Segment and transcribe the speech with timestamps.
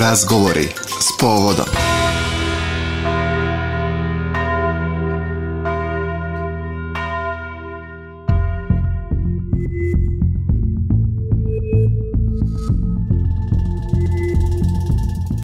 [0.00, 0.68] Razgovori
[1.00, 1.66] s povodom.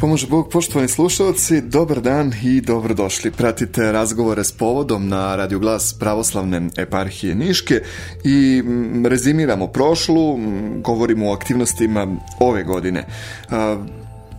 [0.01, 3.31] Pomože Bog, poštovani slušalci, dobar dan i dobrodošli.
[3.31, 7.83] Pratite razgovore s povodom na Radio Glas pravoslavne eparhije Niške
[8.25, 13.05] i mm, rezimiramo prošlu, mm, govorimo o aktivnostima ove godine.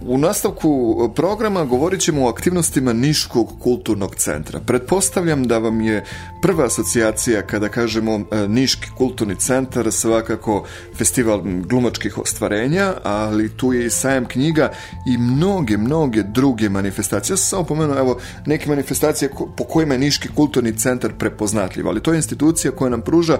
[0.06, 4.60] U nastavku programa govorit ćemo o aktivnostima Niškog kulturnog centra.
[4.60, 6.04] Pretpostavljam da vam je
[6.42, 10.66] prva asocijacija kada kažemo e, Niški kulturni centar svakako
[10.98, 14.72] festival glumačkih ostvarenja, ali tu je i sajam knjiga
[15.08, 17.34] i mnoge, mnoge druge manifestacije.
[17.34, 22.04] Ja sam samo pomenuo evo, neke manifestacije po kojima je Niški kulturni centar prepoznatljiv, ali
[22.04, 23.38] to je institucija koja nam pruža,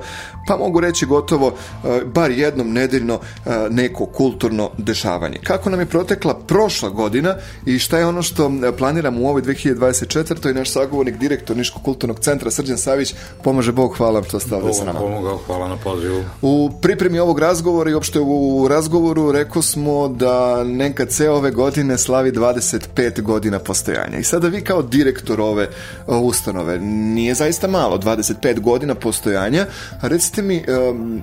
[0.48, 1.54] pa mogu reći gotovo,
[1.84, 5.40] e, bar jednom nedeljno e, neko kulturno dešavanje.
[5.44, 7.36] Kako nam je protekla prošla godina
[7.66, 10.52] i šta je ono što planiramo u ovoj 2024.
[10.52, 14.74] i naš sagovornik, direktor Niškog kulturnog centra Srđan Savić, pomaže Bog, hvala što ste ovdje
[14.74, 15.00] s nama.
[15.00, 16.24] Pomogao, hvala na pozivu.
[16.42, 22.32] U pripremi ovog razgovora i uopšte u razgovoru rekao smo da NKC ove godine slavi
[22.32, 24.18] 25 godina postojanja.
[24.18, 25.70] I sada vi kao direktor ove
[26.08, 29.66] ustanove, nije zaista malo, 25 godina postojanja,
[30.02, 30.64] recite mi,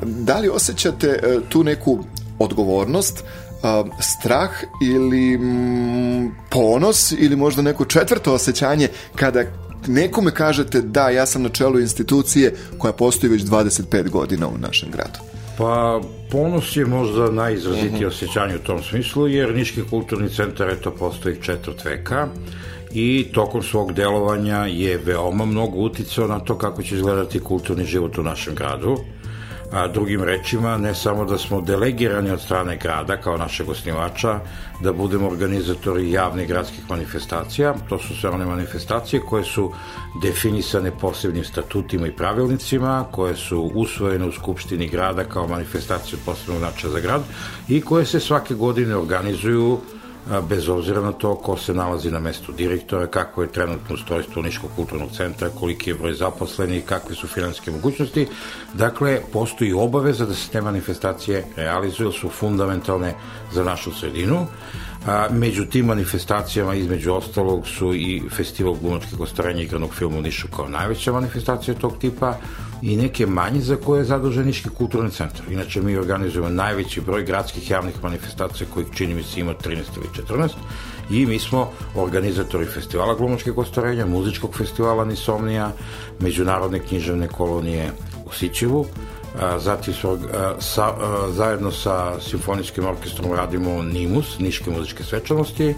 [0.02, 1.98] da li osjećate e, tu neku
[2.38, 3.24] odgovornost
[4.00, 4.50] strah
[4.82, 5.38] ili
[6.50, 9.44] ponos ili možda neko četvrto osjećanje kada
[9.86, 14.90] nekome kažete da ja sam na čelu institucije koja postoji već 25 godina u našem
[14.90, 15.18] gradu?
[15.58, 18.04] Pa ponos je možda najizrazitije mhm.
[18.04, 18.06] -huh.
[18.06, 22.28] osjećanje u tom smislu, jer Niški kulturni centar eto postoji četvrt veka
[22.92, 28.18] i tokom svog delovanja je veoma mnogo uticao na to kako će izgledati kulturni život
[28.18, 28.96] u našem gradu
[29.72, 34.40] a drugim rečima ne samo da smo delegirani od strane grada kao našeg osnivača
[34.80, 37.74] da budemo organizatori javnih gradskih manifestacija.
[37.88, 39.72] To su sve one manifestacije koje su
[40.22, 46.92] definisane posebnim statutima i pravilnicima koje su usvojene u Skupštini grada kao manifestacije posebnog značaja
[46.92, 47.22] za grad
[47.68, 49.80] i koje se svake godine organizuju
[50.48, 54.70] bez obzira na to ko se nalazi na mestu direktora, kako je trenutno ustrojstvo Niškog
[54.76, 58.26] kulturnog centra, koliki je broj zaposlenih, kakve su finanske mogućnosti.
[58.74, 63.14] Dakle, postoji obaveza da se te manifestacije realizuju, su fundamentalne
[63.52, 64.46] za našu sredinu.
[65.06, 70.48] A, među tim manifestacijama, između ostalog, su i Festival glumačkih ostarenja igranog filmu u Nišu
[70.56, 72.34] kao najveća manifestacija tog tipa,
[72.82, 75.52] i neke manje za koje je zadužen Niški kulturni centar.
[75.52, 80.26] Inače, mi organizujemo najveći broj gradskih javnih manifestacija kojih čini mi se ima 13 ili
[80.28, 80.50] 14
[81.10, 85.72] i mi smo organizatori festivala glumačkih ostvarenja, muzičkog festivala Nisomnija,
[86.20, 87.92] međunarodne književne kolonije
[88.26, 88.86] u Sićevu,
[89.58, 90.18] zatim smo,
[90.58, 90.94] sa,
[91.30, 95.74] zajedno sa simfonijskim orkestrom radimo NIMUS, Niške muzičke svečanosti,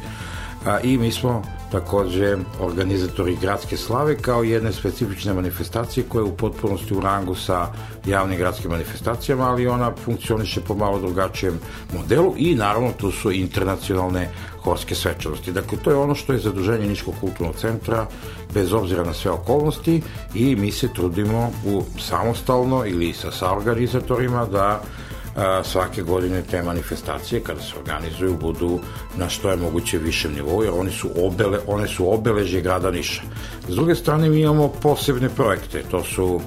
[0.67, 1.43] a, i mi smo
[1.73, 7.67] takođe organizatori gradske slave kao jedne specifične manifestacije koja je u potpunosti u rangu sa
[8.07, 11.61] javnim gradskim manifestacijama, ali ona funkcioniše po malo drugačijem
[11.95, 14.29] modelu i naravno tu su internacionalne
[14.63, 15.53] horske svečanosti.
[15.53, 18.07] Dakle, to je ono što je zaduženje Niškog kulturnog centra
[18.55, 20.03] bez obzira na sve okolnosti
[20.35, 24.83] i mi se trudimo u samostalno ili sa saorganizatorima da
[25.65, 28.81] svake godine te manifestacije kada se organizuju budu
[29.17, 33.23] na što je moguće višem nivou jer oni su obele, one su obeležje grada Niša.
[33.69, 36.41] S druge strane mi imamo posebne projekte, to su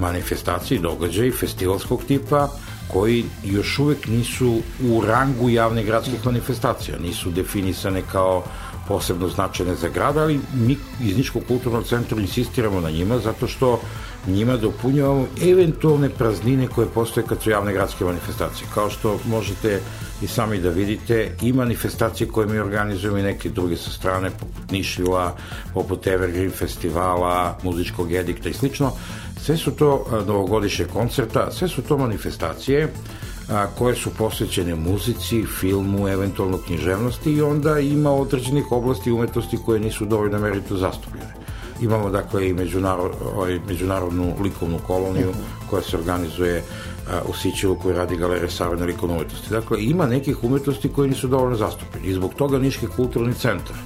[0.00, 2.48] manifestacije i događaji festivalskog tipa
[2.92, 4.60] koji još uvek nisu
[4.90, 8.44] u rangu javnih gradskih manifestacija, nisu definisane kao
[8.88, 13.80] posebno značajne za grad, ali mi iz Ničkog kulturnog centra insistiramo na njima zato što
[14.26, 18.68] njima dopunjavamo eventualne praznine koje postoje kad su javne gradske manifestacije.
[18.74, 19.80] Kao što možete
[20.22, 24.70] i sami da vidite, i manifestacije koje mi organizujemo i neke druge sa strane, poput
[24.70, 25.36] Nišvila,
[25.74, 28.92] poput Evergreen festivala, muzičkog edikta i slično,
[29.40, 32.88] sve su to novogodišnje koncerta, sve su to manifestacije
[33.50, 39.80] a, koje su posvećene muzici, filmu, eventualno književnosti i onda ima određenih oblasti umetnosti koje
[39.80, 41.37] nisu dovoljno merito zastupljene.
[41.80, 45.32] Imamo dakle i međunarod, ovaj, međunarodnu likovnu koloniju
[45.70, 46.62] koja se organizuje
[47.28, 49.50] u Sićevu koji radi galerija savrne likovne umetnosti.
[49.50, 52.08] Dakle, ima nekih umetnosti koje nisu dovoljno zastupljene.
[52.08, 53.76] I zbog toga Niški kulturni centar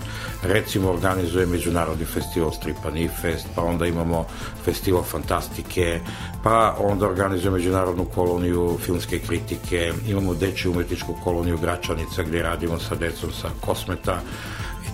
[0.42, 4.26] recimo organizuje Međunarodni festival Stripa Nifest, pa onda imamo
[4.64, 6.00] festival fantastike,
[6.42, 12.94] pa onda organizuje Međunarodnu koloniju filmske kritike, imamo dečju umetničku koloniju Gračanica gdje radimo sa
[12.94, 14.20] decom sa Kosmeta,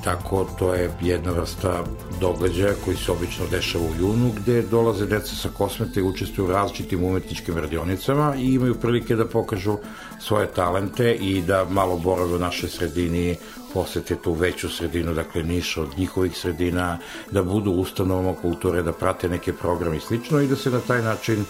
[0.05, 1.85] tako to je jedna vrsta
[2.21, 6.53] događaja koji se obično dešava u junu gde dolaze deca sa kosmete i učestvuju u
[6.53, 9.77] različitim umetničkim radionicama i imaju prilike da pokažu
[10.21, 13.37] svoje talente i da malo borave u našoj sredini,
[13.75, 16.99] posete tu veću sredinu, dakle Niš od njihovih sredina,
[17.31, 21.03] da budu ustanovama kulture, da prate neke programe i slično i da se na taj
[21.03, 21.45] način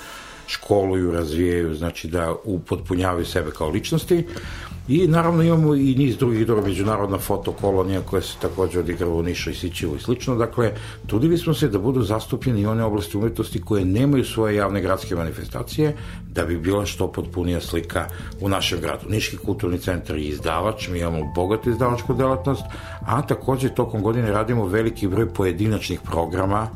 [0.48, 4.24] školuju, razvijaju, znači da upotpunjavaju sebe kao ličnosti.
[4.88, 9.50] I naravno imamo i niz drugih druga međunarodna fotokolonija koja se takođe odigrava u Nišu
[9.50, 10.36] i Sićevu i slično.
[10.36, 10.72] Dakle,
[11.06, 15.14] trudili smo se da budu zastupljeni i one oblasti umetnosti koje nemaju svoje javne gradske
[15.14, 15.96] manifestacije,
[16.32, 18.06] da bi bila što potpunija slika
[18.40, 19.08] u našem gradu.
[19.08, 22.62] Niški kulturni centar je izdavač, mi imamo bogatu izdavačku delatnost,
[23.00, 26.68] a takođe tokom godine radimo veliki broj pojedinačnih programa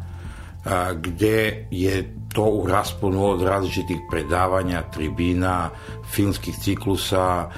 [0.65, 5.71] a, gde je to u rasponu od različitih predavanja, tribina,
[6.11, 7.51] filmskih ciklusa,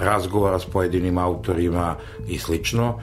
[0.00, 1.96] razgovora s pojedinim autorima
[2.28, 3.00] i slično,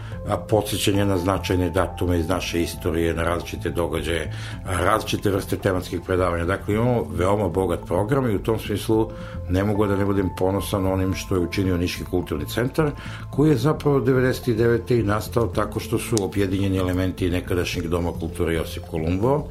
[0.49, 4.33] podsjećanje na značajne datume iz naše istorije, na različite događaje,
[4.65, 6.45] različite vrste tematskih predavanja.
[6.45, 9.09] Dakle, imamo veoma bogat program i u tom smislu
[9.49, 12.91] ne mogu da ne budem ponosan onim što je učinio Niški kulturni centar,
[13.31, 14.99] koji je zapravo 99.
[14.99, 19.43] i nastao tako što su objedinjeni elementi nekadašnjeg Doma kulture Josip Kolumbo,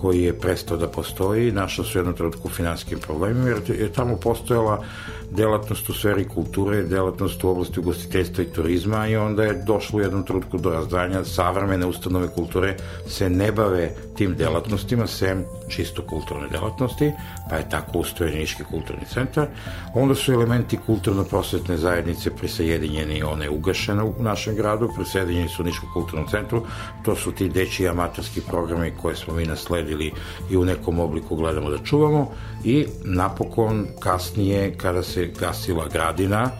[0.00, 4.16] koji je prestao da postoji, našao su jednom trenutku u finanskim problemima, jer je tamo
[4.16, 4.84] postojala
[5.30, 10.02] delatnost u sferi kulture, delatnost u oblasti ugostiteljstva i turizma i onda je došlo u
[10.02, 16.48] jednom trenutku do razdvajanja savremene ustanove kulture se ne bave tim delatnostima, sem čisto kulturne
[16.48, 17.12] delatnosti,
[17.50, 19.46] pa je tako ustrojen Niški kulturni centar.
[19.94, 25.64] Onda su elementi kulturno-prosvetne zajednice prisajedinjeni i one ugašene u našem gradu, prisajedinjeni su u
[25.64, 26.62] Niškom kulturnom centru,
[27.04, 30.12] to su ti dečiji amatorski programi koje smo mi nasledili
[30.50, 32.30] i u nekom obliku gledamo da čuvamo.
[32.64, 36.50] I napokon kasnije kada se gasila Gradina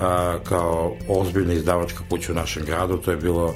[0.00, 3.54] a, kao ozbiljna izdavačka kuća u našem gradu, to je bilo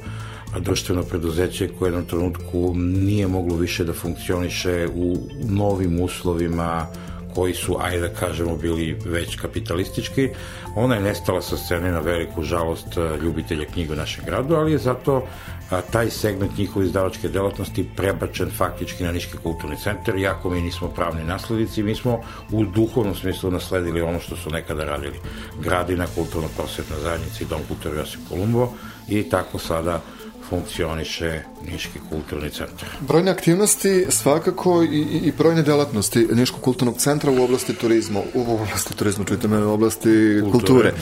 [0.58, 5.16] društveno preduzeće koje jednom trenutku nije moglo više da funkcioniše u
[5.48, 6.86] novim uslovima
[7.34, 10.28] koji su, ajde da kažemo, bili već kapitalistički.
[10.76, 12.86] Ona je nestala sa scene na veliku žalost
[13.22, 15.26] ljubitelja knjiga u našem gradu, ali je zato
[15.74, 20.88] a, taj segment njihove izdavačke delatnosti prebačen faktički na Niški kulturni centar, iako mi nismo
[20.88, 22.20] pravni naslednici, mi smo
[22.52, 25.20] u duhovnom smislu nasledili ono što su nekada radili.
[25.60, 28.68] Gradina, kulturno-prosvetna zajednica i Dom kulture Josip Kolumbo
[29.08, 30.00] i tako sada
[30.48, 31.42] funkcioniše
[31.72, 32.88] Niški kulturni centar.
[33.00, 38.96] Brojne aktivnosti svakako i, i brojne delatnosti Niškog kulturnog centra u oblasti turizma, u oblasti
[38.96, 40.90] turizma, čujte me, u oblasti kulture.
[40.90, 40.92] kulture.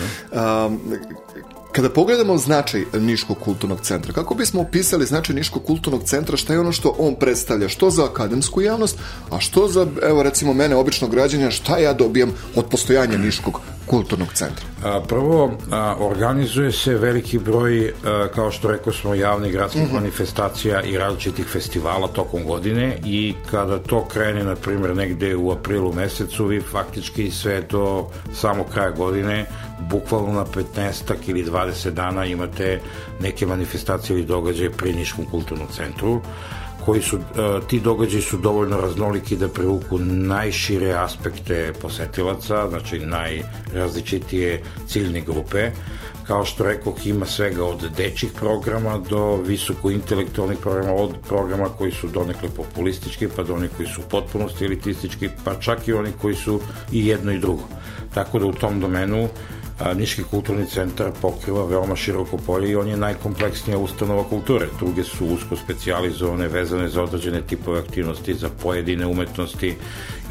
[0.67, 0.81] Um,
[1.73, 6.61] Kada pogledamo značaj Niškog kulturnog centra, kako bismo opisali značaj Niškog kulturnog centra, šta je
[6.61, 8.99] ono što on predstavlja, što za akademsku javnost,
[9.31, 13.61] a što za, evo recimo mene, običnog građanja, šta ja dobijam od postojanja Niškog
[13.93, 14.67] kulturnog centra?
[14.85, 19.87] A, prvo, a, organizuje se veliki broj, a, kao što rekao smo, javnih gradskih mm
[19.87, 19.95] -hmm.
[19.95, 25.93] manifestacija i različitih festivala tokom godine i kada to krene, na primjer, negde u aprilu
[25.93, 29.45] mesecu, vi faktički sve do samo kraja godine,
[29.91, 32.81] bukvalno na 15 ili 20 dana imate
[33.21, 36.21] neke manifestacije ili događaje pri Niškom kulturnom centru
[36.85, 37.21] koji su, e,
[37.67, 45.71] ti događaji su dovoljno raznoliki da privuku najšire aspekte posetilaca, znači najrazličitije ciljne grupe.
[46.27, 51.93] Kao što rekao, ima svega od dečih programa do visoko intelektualnih programa, od programa koji
[51.93, 56.35] su donekle populistički, pa do onih koji su potpunosti elitistički, pa čak i oni koji
[56.35, 56.61] su
[56.93, 57.63] i jedno i drugo.
[58.15, 59.29] Tako da u tom domenu
[59.95, 64.67] Niški kulturni centar pokriva veoma široko polje i on je najkompleksnija ustanova kulture.
[64.79, 69.75] Druge su usko specializovane, vezane za određene tipove aktivnosti, za pojedine umetnosti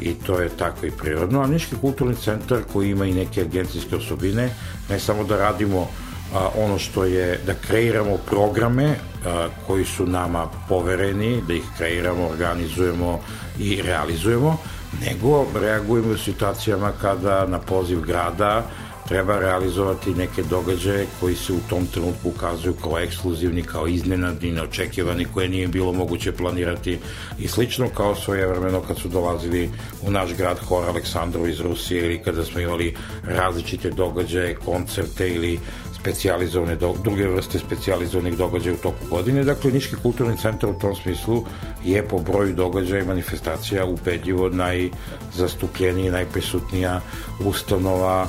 [0.00, 1.42] i to je tako i prirodno.
[1.42, 4.50] A Niški kulturni centar koji ima i neke agencijske osobine,
[4.90, 5.88] ne samo da radimo
[6.34, 8.94] a, ono što je da kreiramo programe
[9.26, 13.20] a, koji su nama povereni, da ih kreiramo, organizujemo
[13.58, 14.58] i realizujemo,
[15.00, 18.64] nego reagujemo u situacijama kada na poziv grada
[19.08, 25.26] treba realizovati neke događaje koji se u tom trenutku ukazuju kao ekskluzivni, kao iznenadni, neočekivani,
[25.34, 26.98] koje nije bilo moguće planirati
[27.38, 29.70] i slično kao svoje vremeno kad su dolazili
[30.02, 32.94] u naš grad Hor Aleksandrov iz Rusije ili kada smo imali
[33.24, 35.58] različite događaje, koncerte ili
[36.00, 39.44] specijalizovane, do, druge vrste specijalizovanih događaja u toku godine.
[39.44, 41.44] Dakle, Niški kulturni centar u tom smislu
[41.84, 47.00] je po broju događaja i manifestacija ubedljivo najzastupljenija, najprisutnija
[47.44, 48.26] ustanova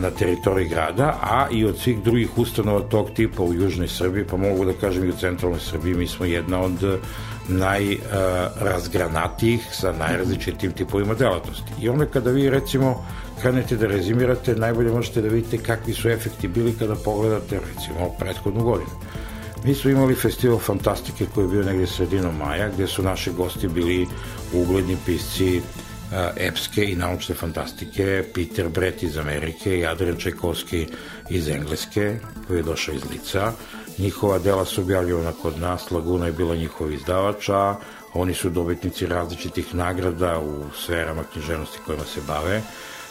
[0.00, 4.36] na teritoriji grada, a i od svih drugih ustanova tog tipa u Južnoj Srbiji, pa
[4.36, 7.00] mogu da kažem i u centralnoj Srbiji, mi smo jedna od
[7.48, 11.72] najrazgranatijih sa najrazličitim tipovima delatnosti.
[11.80, 13.04] I onda kada vi recimo
[13.40, 18.64] krenete da rezimirate, najbolje možete da vidite kakvi su efekti bili kada pogledate recimo prethodnu
[18.64, 18.90] godinu.
[19.64, 23.68] Mi smo imali festival Fantastike koji je bio negde sredinom maja, gde su naši gosti
[23.68, 24.06] bili
[24.52, 25.60] ugledni pisci
[26.36, 30.86] epske i naučne fantastike, Peter Brett iz Amerike i Adrian Čajkovski
[31.30, 32.16] iz Engleske,
[32.46, 33.52] koji je došao iz Lica.
[33.98, 37.76] Njihova dela su objavljivana kod nas, Laguna je bila njihov izdavač, a
[38.14, 42.62] oni su dobitnici različitih nagrada u sferama književnosti kojima se bave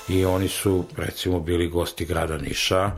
[0.09, 2.91] i oni su recimo bili gosti grada Niša.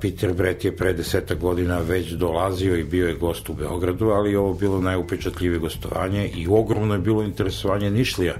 [0.00, 4.36] Peter Brett je pre deseta godina već dolazio i bio je gost u Beogradu, ali
[4.36, 8.34] ovo bilo najupečatljivije gostovanje i ogromno je bilo interesovanje Nišlija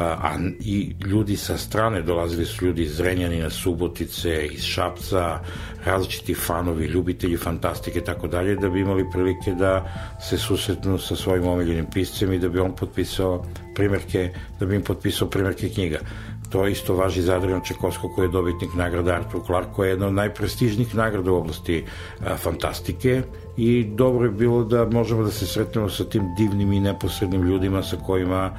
[0.00, 5.40] a i ljudi sa strane dolazili su ljudi iz Zrenjanina, Subotice, iz Šapca,
[5.84, 11.16] različiti fanovi, ljubitelji fantastike i tako dalje, da bi imali prilike da se susretnu sa
[11.16, 15.98] svojim omiljenim piscem i da bi on potpisao primjerke, da bi im potpisao primjerke knjiga.
[16.48, 20.06] To isto važi za Adrian Čekovsko koji je dobitnik nagrada Arthur Clarke koja je jedna
[20.06, 21.84] od najprestižnijih nagrada u oblasti
[22.20, 23.22] a, fantastike
[23.56, 27.82] i dobro je bilo da možemo da se sretnemo sa tim divnim i neposrednim ljudima
[27.82, 28.50] sa kojima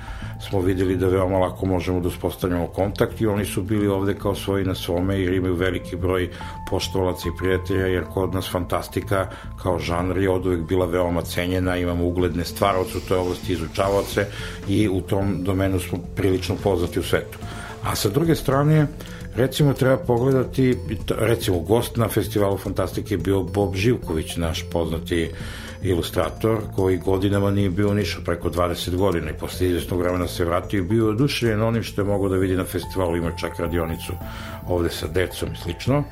[0.50, 4.36] smo videli da veoma lako možemo da uspostavljamo kontakt i oni su bili ovde kao
[4.36, 6.30] svoji na svome jer imaju veliki broj
[6.70, 9.28] poštovalaca i prijatelja jer kod nas fantastika
[9.64, 14.26] kao žanr je od uvek bila veoma cenjena, imamo ugledne stvaroce u toj oblasti izučavaoce
[14.68, 17.38] i u tom domenu smo prilično poznati u svetu.
[17.84, 18.88] A sa druge strane,
[19.36, 20.78] recimo treba pogledati,
[21.18, 25.32] recimo gost na festivalu Fantastike je bio Bob Živković, naš poznati
[25.84, 30.78] ilustrator, koji godinama nije bio nišao preko 20 godina i posle izvesnog vremena se vratio
[30.78, 34.14] i bio oduševljen onim što je mogao da vidi na festivalu, ima čak radionicu
[34.68, 36.04] ovde sa decom i slično.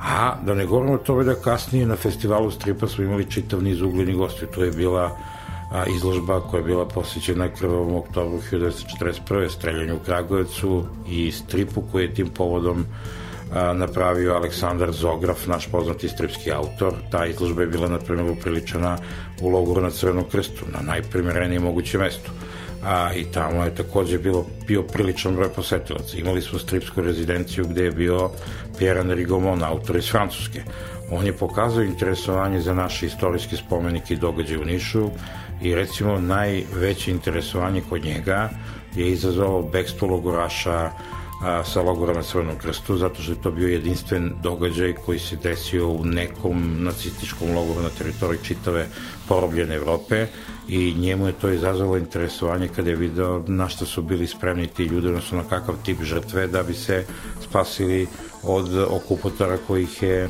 [0.00, 3.82] A da ne govorimo o tome da kasnije na festivalu stripa smo imali čitav niz
[3.82, 5.18] uglednih gosti, to je bila
[5.72, 9.50] a, izložba koja je bila posvećena krvom oktobru 1941.
[9.50, 12.86] streljanju u Kragujevcu i stripu koji je tim povodom
[13.74, 16.94] napravio Aleksandar Zograf, naš poznati stripski autor.
[17.10, 18.98] Ta izložba je bila, na primjer, upriličena
[19.42, 22.30] u logoru na Crvenom krstu, na najprimerenije moguće mesto
[22.84, 26.16] a i tamo je takođe bilo, bio priličan broj posetilaca.
[26.16, 28.30] Imali smo stripsku rezidenciju gde je bio
[28.78, 30.62] Pierre Rigomon, autor iz Francuske.
[31.10, 35.10] On je pokazao interesovanje za naše istorijske spomenike i događaje u Nišu
[35.62, 38.50] i recimo najveće interesovanje kod njega
[38.94, 40.90] je izazvalo bekstvo logoraša
[41.42, 45.36] a, sa logora na Crvenom krstu, zato što je to bio jedinstven događaj koji se
[45.36, 48.86] desio u nekom nacističkom logoru na teritoriji čitave
[49.28, 50.26] porobljene Evrope
[50.68, 54.84] i njemu je to izazvalo interesovanje kada je video na što su bili spremni ti
[54.84, 57.04] ljudi, odnosno na kakav tip žrtve da bi se
[57.40, 58.06] spasili
[58.42, 60.28] od okupatora kojih je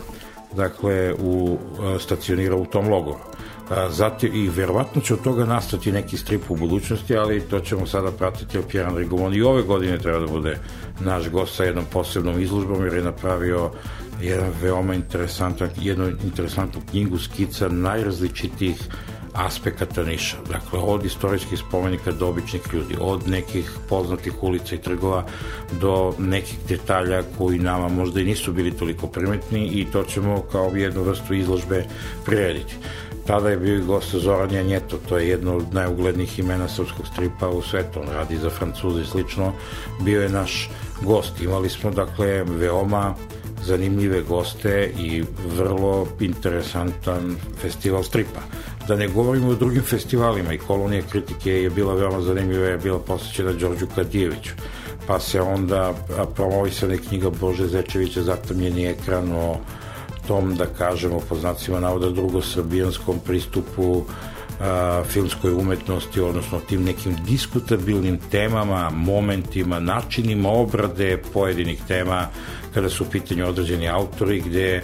[0.57, 1.59] dakle u,
[2.01, 3.19] stacionirao u tom logoru.
[3.91, 8.11] Zatim, i verovatno će od toga nastati neki strip u budućnosti, ali to ćemo sada
[8.13, 10.59] pratiti, jer Pjeran Rigomon i ove godine treba da bude
[11.01, 13.71] naš gost sa jednom posebnom izložbom, jer je napravio
[14.21, 18.77] jedan veoma interesantan, jednu interesantnu knjigu skica najrazličitijih
[19.33, 20.37] aspekata Niša.
[20.51, 25.25] Dakle, od istorijskih spomenika do običnih ljudi, od nekih poznatih ulica i trgova
[25.81, 30.71] do nekih detalja koji nama možda i nisu bili toliko primetni i to ćemo kao
[30.77, 31.85] jednu vrstu izložbe
[32.25, 32.77] prirediti.
[33.27, 37.49] Tada je bio i gost Zoran Janjeto, to je jedno od najuglednijih imena srpskog stripa
[37.49, 39.53] u svetu, on radi za Francuze i slično,
[40.01, 40.71] bio je naš
[41.03, 41.41] gost.
[41.41, 43.15] Imali smo, dakle, veoma
[43.65, 45.25] zanimljive goste i
[45.57, 48.41] vrlo interesantan festival stripa.
[48.89, 52.99] Da ne govorimo o drugim festivalima i kolonija kritike je bila veoma zanimljiva, je bila
[52.99, 54.53] posvećena Đorđu Kadijeviću
[55.07, 55.95] pa se onda
[56.35, 59.57] promovisane knjiga Bože Zečevića Zatamljeni ekran o
[60.27, 64.05] tom, da kažemo, po znacima navoda drugosrbijanskom pristupu
[64.61, 72.27] a, filmskoj umetnosti, odnosno tim nekim diskutabilnim temama, momentima, načinima obrade pojedinih tema
[72.75, 74.83] kada su u pitanju određeni autori, gde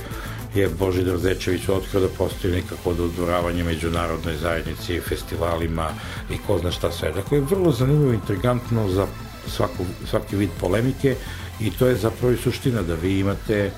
[0.54, 5.88] je Božidar Zečević otkrio da postoji nekako dodvoravanje međunarodnoj zajednici festivalima
[6.30, 7.12] i ko zna šta sve.
[7.12, 9.07] Dakle, vrlo zanimljivo, intrigantno za
[9.47, 11.16] svaku, svaki vid polemike
[11.61, 13.71] i to je zapravo i suština da vi imate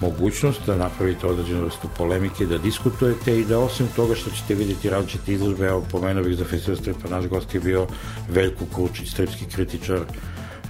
[0.00, 4.90] mogućnost da napravite određenu vrstu polemike, da diskutujete i da osim toga što ćete vidjeti
[4.90, 7.86] različite izložbe, evo pomenuo bih za festival stripa, naš gost je bio
[8.28, 10.00] Veljko Kručić, stripski kritičar,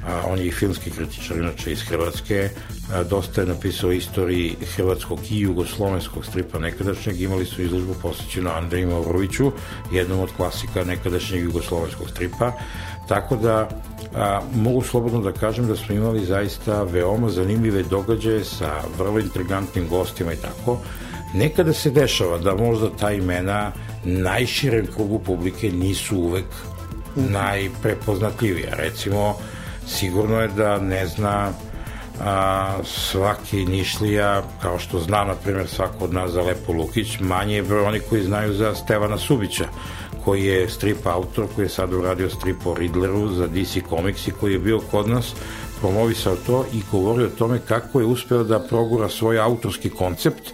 [0.07, 2.49] a, on je i filmski kritičar, inače iz Hrvatske,
[2.93, 8.91] a, dosta je napisao istoriji hrvatskog i jugoslovenskog stripa nekadašnjeg, imali su izložbu posvećenu Andreju
[8.91, 9.53] Mavroviću,
[9.93, 12.53] jednom od klasika nekadašnjeg jugoslovenskog stripa,
[13.09, 13.69] tako da
[14.17, 19.89] a, mogu slobodno da kažem da smo imali zaista veoma zanimljive događaje sa vrlo intrigantnim
[19.89, 20.79] gostima i tako.
[21.35, 23.73] Nekada se dešava da možda ta imena
[24.05, 26.47] najširem krugu publike nisu uvek
[27.17, 28.75] najprepoznatljivija.
[28.75, 29.35] Recimo,
[29.87, 31.53] sigurno je da ne zna
[32.21, 37.57] a, svaki Nišlija, kao što zna, na primjer, svako od nas za Lepo Lukić, manje
[37.57, 39.65] je broj oni koji znaju za Stevana Subića,
[40.25, 44.31] koji je strip autor, koji je sad uradio strip o Riddleru za DC Comics i
[44.31, 45.35] koji je bio kod nas,
[45.81, 50.51] promovisao to i govorio o tome kako je uspeo da progura svoj autorski koncept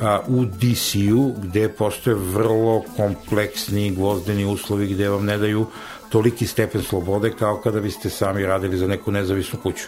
[0.00, 5.66] a, u DC-u, gde postoje vrlo kompleksni gvozdeni uslovi gde vam ne daju
[6.08, 9.84] toliki stepen slobode kao kada biste sami radili za neku nezavisnu kuću.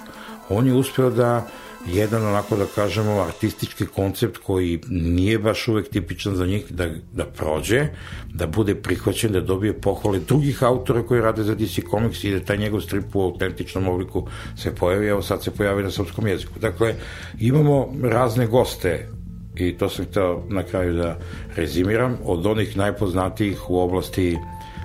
[0.48, 1.46] On je uspeo da
[1.86, 7.24] jedan onako da kažemo artistički koncept koji nije baš uvek tipičan za njih da, da
[7.24, 7.86] prođe,
[8.34, 12.40] da bude prihvaćen, da dobije pohvale drugih autora koji rade za DC Comics i da
[12.40, 16.58] taj njegov strip u autentičnom obliku se pojavi, evo sad se pojavi na srpskom jeziku.
[16.58, 16.94] Dakle,
[17.40, 19.08] imamo razne goste
[19.56, 21.18] i to sam hteo na kraju da
[21.56, 24.36] rezimiram, od onih najpoznatijih u oblasti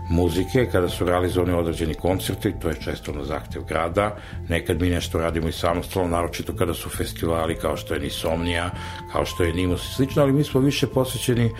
[0.09, 4.15] muzike, kada su realizovani određeni koncerti, to je često na zahtev grada,
[4.49, 8.69] nekad mi nešto radimo i samostalno, naročito kada su festivali kao što je Nisomnija,
[9.11, 11.51] kao što je Nimus i slično, ali mi smo više posvećeni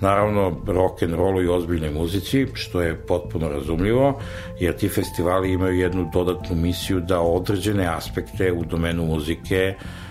[0.00, 4.20] naravno rock and rollu i ozbiljnoj muzici, što je potpuno razumljivo,
[4.60, 10.05] jer ti festivali imaju jednu dodatnu misiju da određene aspekte u domenu muzike uh,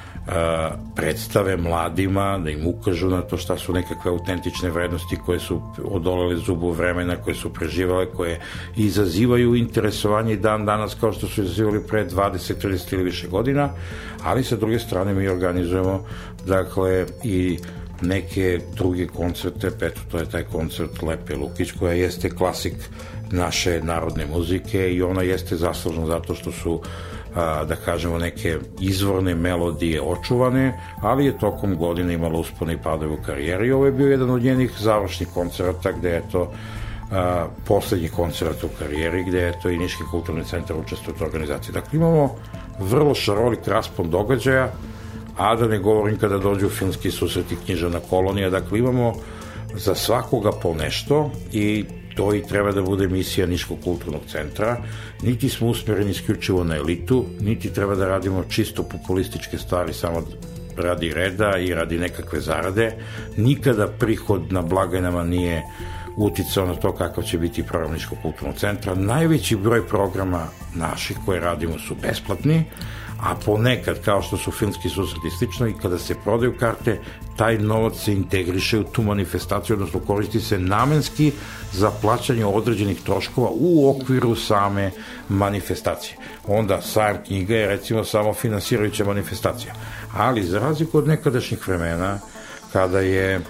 [0.95, 6.35] predstave mladima, da im ukažu na to šta su nekakve autentične vrednosti koje su odolele
[6.35, 8.39] zubu vremena, koje su preživale, koje
[8.75, 13.69] izazivaju interesovanje i dan danas kao što su izazivali pre 20, 30 ili više godina,
[14.23, 16.03] ali sa druge strane mi organizujemo
[16.45, 17.57] dakle i
[18.01, 22.73] neke druge koncerte, peto to je taj koncert Lepe Lukić koja jeste klasik
[23.31, 26.81] naše narodne muzike i ona jeste zaslužna zato što su
[27.35, 33.13] a, da kažemo neke izvorne melodije očuvane, ali je tokom godine imala uspone i padove
[33.13, 33.71] u karijeri.
[33.71, 36.51] Ovo je bio jedan od njenih završnih koncerta gde je to
[37.11, 41.73] a, poslednji koncert u karijeri gde je to i Niški kulturni centar učestvuje u organizaciji.
[41.73, 42.35] Dakle, imamo
[42.79, 44.71] vrlo šarolik raspon događaja,
[45.37, 49.13] a da ne govorim kada dođu filmski susreti knjižana kolonija, dakle imamo
[49.73, 51.85] za svakoga po nešto i
[52.15, 54.77] to i treba da bude misija Niškog kulturnog centra.
[55.21, 60.23] Niti smo usmjereni isključivo na elitu, niti treba da radimo čisto populističke stvari samo
[60.77, 62.91] radi reda i radi nekakve zarade.
[63.37, 65.63] Nikada prihod na blagajnama nije
[66.17, 68.95] uticao na to kakav će biti program Niškog kulturnog centra.
[68.95, 72.63] Najveći broj programa naših koje radimo su besplatni,
[73.19, 76.99] a ponekad, kao što su filmski susreti slično, i kada se prodaju karte,
[77.37, 81.31] taj novac se integriše u tu manifestaciju, odnosno koristi se namenski
[81.71, 84.91] za plaćanje određenih troškova u okviru same
[85.29, 86.17] manifestacije.
[86.47, 89.73] Onda sajam knjiga je recimo samo finansirajuća manifestacija.
[90.15, 92.19] Ali za razliku od nekadašnjih vremena,
[92.73, 93.41] kada je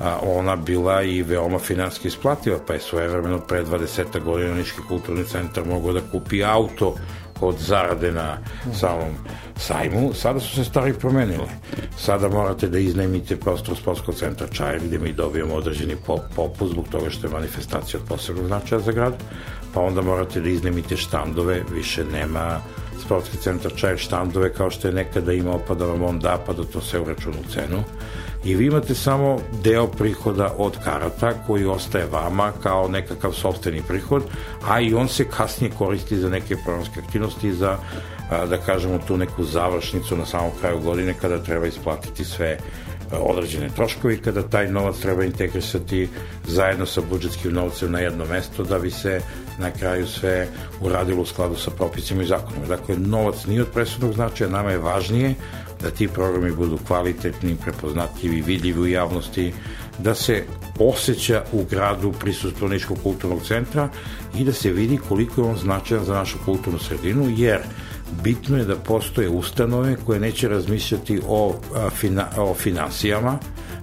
[0.00, 5.24] a, ona bila i veoma finanski isplativa, pa je svojevremeno pre 20 godina Niški kulturni
[5.24, 6.94] centar mogao da kupi auto
[7.40, 8.38] od zarade na
[8.74, 9.14] samom
[9.56, 11.48] sajmu, sada su se stvari promenile.
[11.98, 16.88] Sada morate da iznajmite prostor sportskog centra Čajev gde mi dobijemo određeni pop, popust zbog
[16.88, 19.14] toga što je manifestacija od posebnog značaja za grad,
[19.74, 22.60] pa onda morate da iznajmite štandove, više nema
[23.04, 26.52] sportski centar Čajev štandove kao što je nekada imao pa da vam on da pa
[26.52, 27.82] da to se uračunu u cenu
[28.44, 34.22] i vi imate samo deo prihoda od karata koji ostaje vama kao nekakav sobstveni prihod,
[34.68, 37.78] a i on se kasnije koristi za neke programske aktivnosti, za
[38.30, 42.58] da kažemo tu neku završnicu na samom kraju godine kada treba isplatiti sve
[43.12, 46.08] određene troškovi kada taj novac treba integrisati
[46.46, 49.20] zajedno sa budžetskim novcem na jedno mesto da bi se
[49.58, 50.48] na kraju sve
[50.80, 52.66] uradilo u skladu sa propisima i zakonima.
[52.66, 55.34] Dakle, novac nije od presudnog značaja, nama je važnije
[55.82, 59.52] da ti programi budu kvalitetni, prepoznatljivi, vidljivi u javnosti,
[59.98, 60.44] da se
[60.78, 63.88] osjeća u gradu prisustvo Niškog kulturnog centra
[64.38, 67.60] i da se vidi koliko je on značajan za našu kulturnu sredinu, jer
[68.22, 71.54] bitno je da postoje ustanove koje neće razmišljati o,
[71.90, 73.38] fina, o finansijama,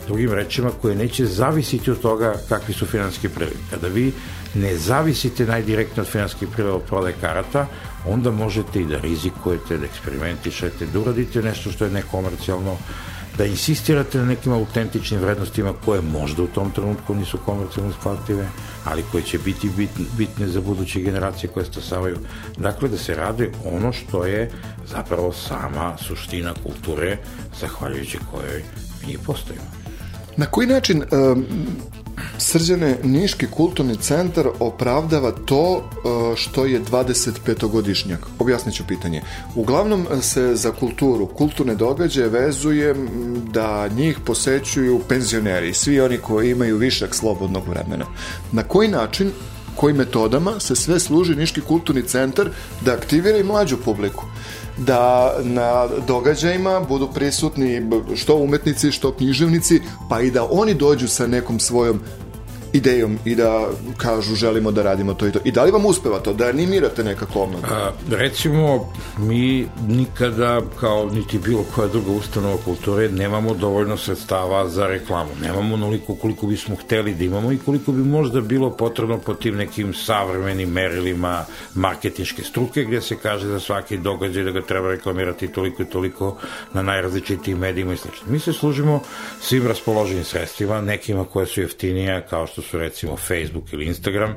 [0.07, 3.57] drugim rečima koje neće zavisiti od toga kakvi su finanski prilike.
[3.71, 4.13] Kada vi
[4.53, 7.67] ne zavisite najdirektno od finanskih prilike od prodaje karata,
[8.07, 12.77] onda možete i da rizikujete, da eksperimentišete, da uradite nešto što je nekomercijalno,
[13.37, 18.47] da insistirate na nekim autentičnim vrednostima koje možda u tom trenutku nisu komercijalno isplative,
[18.85, 19.69] ali koje će biti
[20.17, 22.17] bitne za buduće generacije koje stasavaju.
[22.57, 24.51] Dakle, da se rade ono što je
[24.87, 27.17] zapravo sama suština kulture,
[27.59, 28.63] zahvaljujući kojoj
[29.07, 29.65] mi postojimo.
[30.37, 31.45] Na koji način um,
[32.37, 38.17] Srđane, Niški kulturni centar opravdava to e, što je 25-godišnjak.
[38.39, 39.21] Objasnit ću pitanje.
[39.55, 42.95] Uglavnom se za kulturu, kulturne događaje vezuje
[43.53, 48.05] da njih posećuju penzioneri, svi oni koji imaju višak slobodnog vremena.
[48.51, 49.31] Na koji način
[49.75, 52.49] kojim metodama se sve služi Niški kulturni centar
[52.81, 54.25] da aktivira i mlađu publiku.
[54.77, 61.27] Da na događajima budu prisutni što umetnici, što književnici, pa i da oni dođu sa
[61.27, 61.99] nekom svojom
[62.75, 65.39] idejom i da kažu želimo da radimo to i to.
[65.43, 67.63] I da li vam uspeva to, da animirate nekako omlad?
[67.63, 74.87] A, recimo, mi nikada, kao niti bilo koja druga ustanova kulture, nemamo dovoljno sredstava za
[74.87, 75.29] reklamu.
[75.41, 79.55] Nemamo onoliko koliko bismo hteli da imamo i koliko bi možda bilo potrebno po tim
[79.55, 85.47] nekim savremenim merilima marketinške struke, gde se kaže za svaki događaj da ga treba reklamirati
[85.47, 86.37] toliko i toliko
[86.73, 88.07] na najrazličitijim medijima i sl.
[88.27, 89.01] Mi se služimo
[89.41, 94.35] svim raspoloženim sredstvima, nekima koje su jeftinija, kao što su recimo Facebook ili Instagram,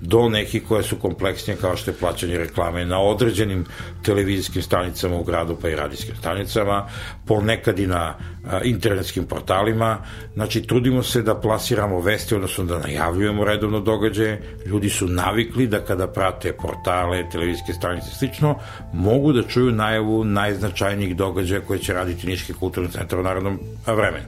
[0.00, 3.64] do nekih koje su kompleksnije kao što je plaćanje reklame na određenim
[4.04, 6.88] televizijskim stanicama u gradu pa i radijskim stanicama,
[7.26, 8.14] ponekad i na
[8.50, 9.98] a, internetskim portalima.
[10.34, 14.42] Znači, trudimo se da plasiramo vesti, odnosno da najavljujemo redovno događaje.
[14.66, 18.54] Ljudi su navikli da kada prate portale, televizijske stanice i slično,
[18.92, 24.26] mogu da čuju najavu najznačajnijih događaja koje će raditi Niški kulturni centar u narodnom vremenu,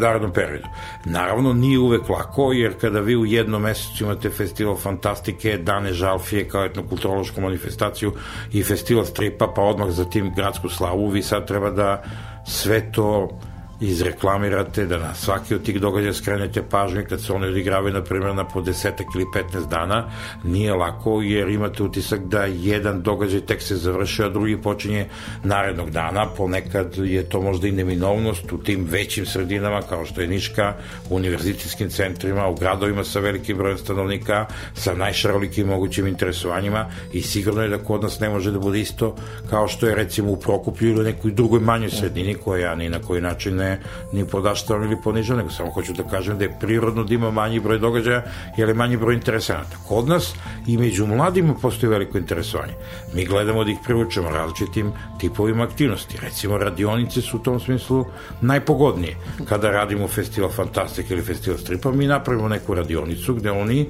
[0.00, 0.66] narodnom periodu.
[1.04, 6.48] Naravno, nije uvek lako, jer kada vi u jednom mesecu imate festival fantastike, dane žalfije
[6.48, 8.12] kao etnokulturološku manifestaciju
[8.52, 12.02] i festival stripa, pa odmah za tim gradsku slavu, vi sad treba da
[12.46, 13.28] sve to
[13.82, 18.34] izreklamirate, da na svaki od tih događaja skrenete pažnju kad se one odigravaju, na primjer,
[18.34, 20.10] na po desetak ili 15 dana,
[20.44, 25.06] nije lako jer imate utisak da jedan događaj tek se završio, a drugi počinje
[25.44, 30.28] narednog dana, ponekad je to možda i neminovnost u tim većim sredinama kao što je
[30.28, 30.74] Niška,
[31.10, 37.62] u univerzitetskim centrima, u gradovima sa velikim brojem stanovnika, sa najšarolikim mogućim interesovanjima i sigurno
[37.62, 39.16] je da kod nas ne može da bude isto
[39.50, 43.20] kao što je recimo u Prokuplju ili nekoj drugoj manjoj sredini koja ni na koji
[43.20, 43.71] način ne
[44.12, 47.60] ni podaštavan ili ponižan, nego samo hoću da kažem da je prirodno da ima manji
[47.60, 48.24] broj događaja,
[48.56, 49.76] jer je manji broj interesanata.
[49.88, 50.34] Kod nas
[50.66, 52.72] i među mladima postoji veliko interesovanje.
[53.14, 56.18] Mi gledamo da ih privučemo različitim tipovima aktivnosti.
[56.22, 58.04] Recimo, radionice su u tom smislu
[58.40, 59.16] najpogodnije.
[59.48, 63.86] Kada radimo festival Fantastika ili festival Stripa, mi napravimo neku radionicu gde oni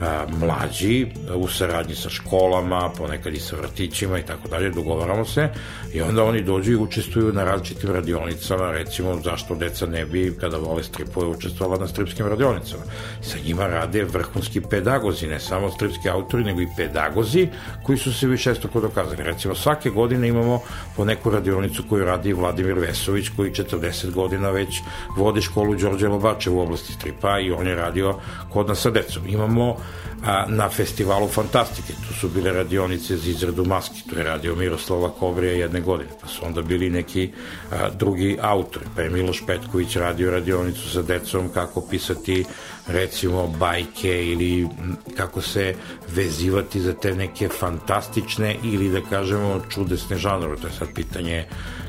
[0.00, 5.48] a, mlađi u saradnji sa školama, ponekad i sa vrtićima i tako dalje, dogovaramo se
[5.92, 10.56] i onda oni dođu i učestvuju na različitim radionicama, recimo zašto deca ne bi, kada
[10.56, 12.82] vole stripove, učestvovala na stripskim radionicama.
[13.22, 17.48] Sa njima rade vrhunski pedagozi, ne samo stripski autori, nego i pedagozi
[17.86, 19.22] koji su se više često kod dokazali.
[19.22, 20.60] Recimo, svake godine imamo
[20.96, 24.80] po neku radionicu koju radi Vladimir Vesović, koji 40 godina već
[25.16, 28.18] vodi školu Đorđe Lobače u oblasti stripa i on je radio
[28.52, 29.28] kod nas sa decom.
[29.28, 29.76] Imamo
[30.24, 31.92] a, na festivalu Fantastike.
[32.08, 36.28] Tu su bile radionice za izradu maski, tu je radio Miroslava Kovrija jedne godine, pa
[36.28, 37.30] su onda bili neki
[37.70, 42.44] a, drugi autori, pa je Miloš Petković radio radionicu sa decom kako pisati
[42.86, 44.68] recimo bajke ili
[45.16, 45.74] kako se
[46.14, 51.46] vezivati za te neke fantastične ili da kažemo čudesne žanrove, to je sad pitanje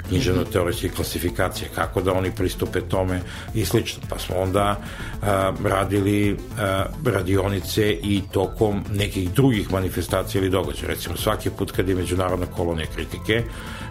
[0.10, 3.22] književno-teoretske klasifikacije, kako da oni pristupe tome
[3.54, 4.04] i slično.
[4.10, 4.82] Pa smo onda
[5.22, 10.88] a, radili a, radionice i tokom nekih drugih manifestacija ili događaja.
[10.88, 13.43] Recimo, svaki put kad je Međunarodna kolonija kritike,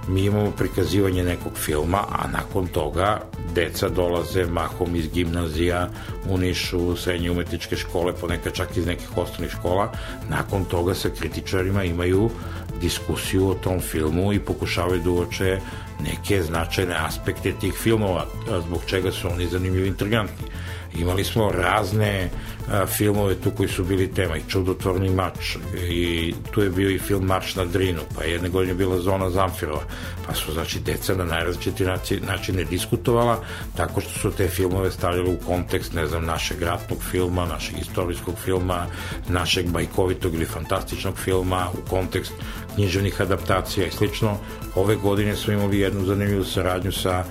[0.08, 3.20] mi imamo prikazivanje nekog filma, a nakon toga
[3.54, 5.88] deca dolaze mahom iz gimnazija
[6.28, 9.92] u Nišu, srednje umetničke škole, ponekad čak iz nekih osnovnih škola,
[10.28, 12.30] nakon toga sa kritičarima imaju
[12.80, 15.60] diskusiju o tom filmu i pokušavaju da uoče
[16.00, 18.26] neke značajne aspekte tih filmova,
[18.66, 20.47] zbog čega su oni zanimljivi i intrigantni.
[20.94, 22.30] Imali smo razne
[22.70, 25.56] a, filmove tu koji su bili tema i Čudotvorni mač
[25.90, 29.82] i tu je bio i film Marš na Drinu, pa jedne godine bila Zona Zamfirova,
[30.26, 31.84] pa su znači deca na najrazličiti
[32.26, 33.40] načine diskutovala
[33.76, 38.34] tako što su te filmove stavljali u kontekst, ne znam, našeg ratnog filma, našeg istorijskog
[38.44, 38.86] filma,
[39.28, 42.32] našeg bajkovitog ili fantastičnog filma, u kontekst
[42.74, 44.36] književnih adaptacija i slično.
[44.74, 47.24] Ove godine smo imali jednu zanimljivu saradnju sa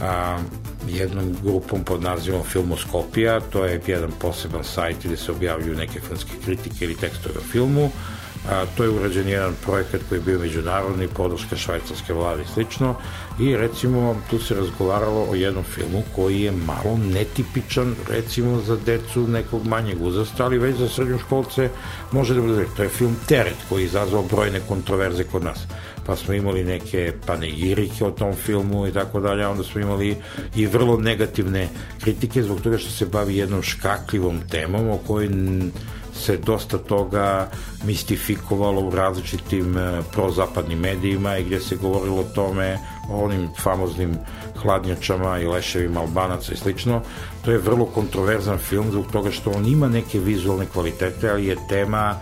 [0.00, 0.38] a,
[0.88, 6.32] jednom grupom pod nazivom Filmoskopija, to je jedan poseban sajt gde se objavljuju neke filmske
[6.44, 7.90] kritike ili tekstove o filmu.
[8.50, 12.94] A, to je urađen jedan projekat koji je bio međunarodni, podrška švajcarske vlade i slično
[13.40, 19.28] i recimo tu se razgovaralo o jednom filmu koji je malo netipičan recimo za decu
[19.28, 21.70] nekog manjeg uzrasta, ali već za srednjoškolce
[22.12, 22.66] može da bude.
[22.76, 25.58] To je film Teret koji je izazvao brojne kontroverze kod nas
[26.06, 30.16] pa smo imali neke panegirike o tom filmu i tako dalje, onda smo imali
[30.56, 31.68] i vrlo negativne
[32.00, 35.28] kritike zbog toga što se bavi jednom škakljivom temom o kojoj
[36.14, 37.50] se dosta toga
[37.84, 42.78] mistifikovalo u različitim e, prozapadnim medijima i gdje se govorilo o tome
[43.10, 44.16] o onim famoznim
[44.62, 47.02] hladnjačama i leševima albanaca i slično.
[47.44, 51.56] To je vrlo kontroverzan film zbog toga što on ima neke vizualne kvalitete, ali je
[51.68, 52.14] tema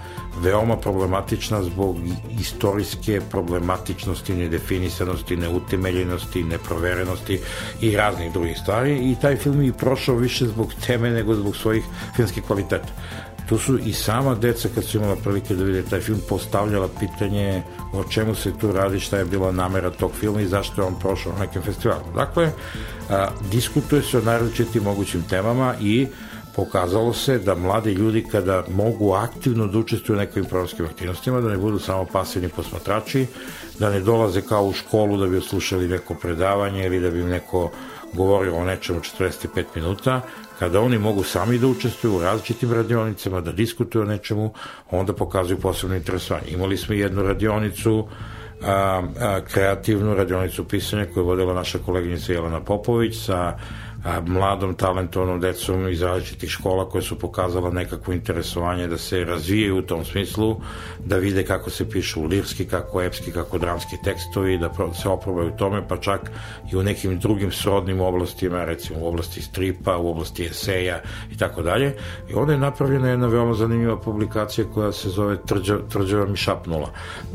[0.43, 1.97] veoma problematična zbog
[2.41, 7.41] istorijske problematičnosti, nedefinisanosti, neutemeljenosti, neproverenosti
[7.81, 11.85] i raznih drugih stvari i taj film je prošao više zbog teme nego zbog svojih
[12.17, 12.93] filmskih kvaliteta.
[13.49, 17.63] Tu su i sama deca kad su imala prilike da vide taj film postavljala pitanje
[17.93, 20.95] o čemu se tu radi, šta je bila namera tog filma i zašto je on
[21.01, 22.13] prošao na nekim festivalima.
[22.15, 22.51] Dakle,
[23.11, 26.07] a, diskutuje se o najrazličitim mogućim temama i
[26.57, 31.49] pokazalo se da mladi ljudi kada mogu aktivno da učestvuju u nekim programskim aktivnostima, da
[31.49, 33.27] ne budu samo pasivni posmatrači,
[33.79, 37.29] da ne dolaze kao u školu da bi oslušali neko predavanje ili da bi im
[37.29, 37.71] neko
[38.13, 40.21] govorio o nečemu 45 minuta,
[40.59, 44.53] kada oni mogu sami da učestvuju u različitim radionicama, da diskutuju o nečemu,
[44.91, 46.47] onda pokazuju posebno interesovanje.
[46.49, 48.07] Imali smo jednu radionicu,
[48.63, 53.59] a, a, kreativnu radionicu pisanja koju je vodila naša koleginica Jelena Popović sa
[54.27, 59.83] mladom talentovnom decom iz različitih škola koje su pokazala nekakvo interesovanje da se razvijaju u
[59.83, 60.57] tom smislu,
[61.05, 65.89] da vide kako se pišu lirski, kako epski, kako dramski tekstovi, da se oprobaju tome,
[65.89, 66.31] pa čak
[66.73, 71.01] i u nekim drugim srodnim oblastima, recimo u oblasti stripa, u oblasti eseja
[71.33, 71.97] i tako dalje.
[72.31, 76.91] I onda je napravljena jedna veoma zanimljiva publikacija koja se zove Trđa, Trđava mi šapnula.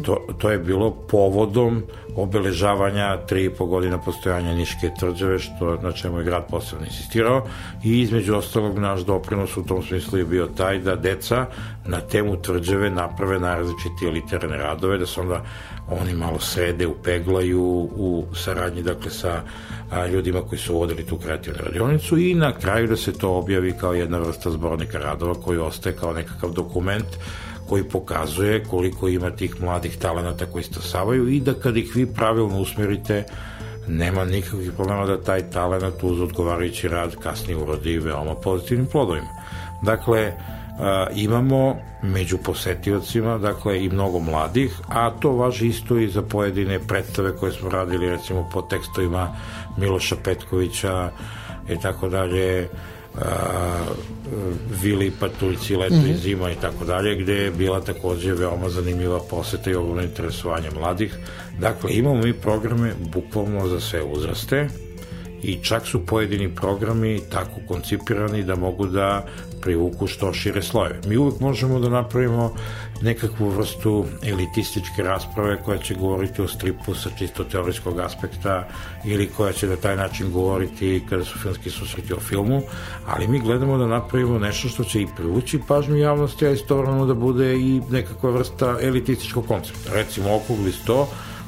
[0.06, 1.84] To, to je bilo povodom
[2.22, 7.46] obeležavanja tri i po godina postojanja Niške tvrđave, što na čemu je grad posebno insistirao.
[7.84, 11.46] I između ostalog naš doprinos u tom smislu je bio taj da deca
[11.86, 15.44] na temu tvrđave naprave najrazličitije literarne radove, da se onda
[15.91, 17.62] oni malo srede, upeglaju
[17.95, 19.41] u saradnji dakle sa
[19.91, 23.73] a, ljudima koji su vodili tu kreativnu radionicu i na kraju da se to objavi
[23.80, 27.08] kao jedna vrsta zbornika radova koji ostaje kao nekakav dokument
[27.69, 32.62] koji pokazuje koliko ima tih mladih talenata koji stasavaju i da kad ih vi pravilno
[32.62, 33.23] usmerite
[33.88, 39.28] nema nikakvih problema da taj talent uz odgovarajući rad kasnije urodi veoma pozitivnim plodovima.
[39.84, 40.34] Dakle,
[41.15, 47.36] imamo među posetiocima, dakle i mnogo mladih, a to važi isto i za pojedine predstave
[47.36, 49.36] koje smo radili recimo po tekstovima
[49.78, 51.12] Miloša Petkovića
[51.70, 52.70] i tako dalje,
[54.82, 56.08] Vili Patuljci, Leto mm -hmm.
[56.08, 56.20] i mhm.
[56.20, 61.15] Zima i tako dalje, gde je bila takođe veoma zanimljiva poseta i ogromno interesovanje mladih.
[61.60, 64.68] Dakle, imamo mi programe bukvalno za sve uzraste
[65.44, 69.26] i čak su pojedini programi tako koncipirani da mogu da
[69.62, 71.00] privuku što šire slojeve.
[71.08, 72.54] Mi uvek možemo da napravimo
[73.02, 78.67] nekakvu vrstu elitističke rasprave koja će govoriti o stripu sa čisto teorijskog aspekta
[79.06, 82.62] ili koja će na taj način govoriti kada su filmski susreti o filmu,
[83.08, 87.13] ali mi gledamo da napravimo nešto što će i privući pažnju javnosti, a istovremeno da
[87.13, 89.93] bude i nekakva vrsta elitističkog koncepta.
[89.93, 91.06] Recimo Okrugli 100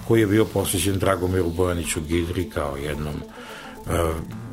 [0.07, 3.13] koji je bio posvećen Dragomiru Bojaniću Gidri kao jednom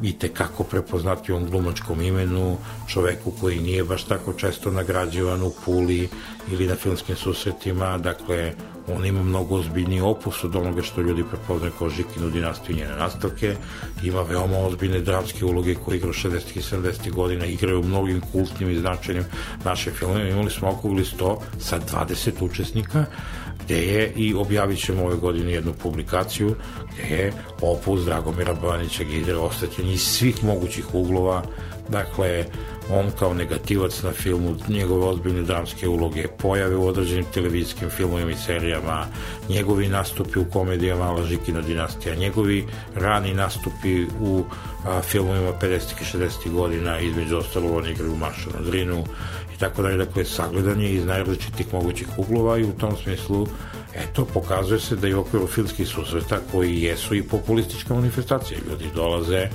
[0.03, 6.09] i tekako prepoznatljivom glumačkom imenu, čoveku koji nije baš tako često nagrađivan u Puli
[6.51, 8.53] ili na filmskim susretima, dakle,
[8.96, 12.96] on ima mnogo ozbiljniji opus od onoga što ljudi prepoznaju kao Žikinu dinastiju i njene
[12.96, 13.57] nastavke,
[14.03, 16.57] ima veoma ozbiljne dramske uloge koje igra u 60.
[16.57, 17.11] i 70.
[17.11, 19.24] godina, igraju u mnogim kultnim i značajnim
[19.64, 20.29] naše filmima.
[20.29, 23.05] Imali smo okugli 100 sa 20 učesnika,
[23.64, 26.55] gde je i objavit ćemo ove godine jednu publikaciju
[26.92, 31.42] gde je opus Dragomira Bojanića Gidera ostaćen iz svih mogućih uglova
[31.88, 32.44] dakle
[32.90, 38.37] on kao negativac na filmu, njegove ozbiljne dramske uloge, pojave u određenim televizijskim filmovima i
[38.37, 39.07] serijama,
[39.48, 44.44] njegovi nastupi u komedijama Lažikina dinastija, njegovi rani nastupi u
[44.87, 45.74] a, filmovima 50.
[45.74, 46.53] i 60.
[46.53, 49.05] godina, između ostalo on igra u Maršu na Drinu
[49.57, 53.46] i tako dalje, dakle sagledanje iz najrazličitih mogućih uglova i u tom smislu
[53.94, 58.85] eto, pokazuje se da i u okviru filmskih susreta koji jesu i populistička manifestacija, ljudi
[58.94, 59.48] dolaze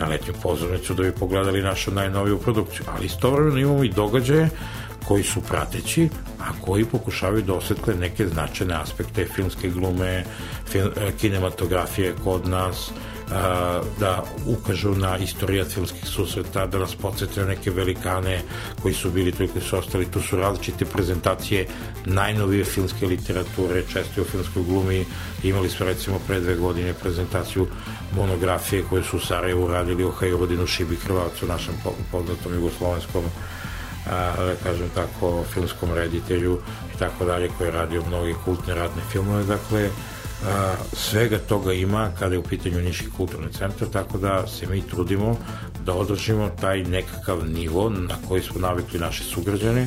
[0.00, 2.86] na letnju pozornicu da bi pogledali našu najnoviju produkciju.
[2.94, 4.50] Ali istovremeno imamo i događaje
[5.04, 6.08] koji su prateći,
[6.40, 10.24] a koji pokušavaju da osvetle neke značajne aspekte filmske glume,
[10.66, 12.90] film, e, kinematografije kod nas,
[14.00, 18.42] da ukažu na istorijat filmskih susreta, da nas podsjete na neke velikane
[18.82, 20.06] koji su bili tu i koji su ostali.
[20.06, 21.66] Tu su različite prezentacije
[22.04, 25.04] najnovije filmske literature, često u filmskoj glumi.
[25.42, 27.66] Imali smo recimo pre dve godine prezentaciju
[28.16, 31.74] monografije koje su u Sarajevu radili o Hajrodinu Šibi Krvavcu, našem
[32.10, 33.24] poznatom jugoslovenskom
[34.36, 36.58] da kažem tako, filmskom reditelju
[36.94, 39.88] i tako dalje, koji je radio mnogi kultne ratne filmove, dakle,
[40.46, 44.82] a, svega toga ima kada je u pitanju Niški kulturni centar, tako da se mi
[44.82, 45.36] trudimo
[45.84, 49.86] da održimo taj nekakav nivo na koji smo navikli naši sugrađani,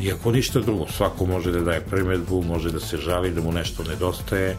[0.00, 3.84] Iako ništa drugo, svako može da daje primetbu, može da se žali da mu nešto
[3.84, 4.56] nedostaje,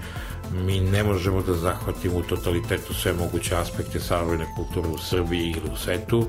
[0.51, 5.73] mi ne možemo da zahvatimo u totalitetu sve moguće aspekte savrojne kulture u Srbiji ili
[5.73, 6.27] u svetu,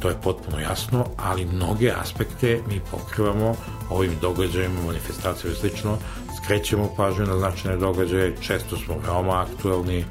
[0.00, 3.54] to je potpuno jasno, ali mnoge aspekte mi pokrivamo
[3.90, 5.98] ovim događajima, manifestacijama i slično,
[6.42, 10.04] skrećemo pažnju na značajne događaje, često smo veoma aktuelni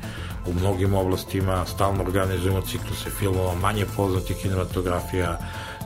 [0.48, 5.38] u mnogim oblastima, stalno organizujemo cikluse filmova, manje poznatih kinematografija,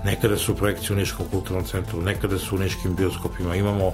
[0.06, 3.92] nekada su projekcije u Niškom kulturnom centru, nekada su u Niškim bioskopima, imamo,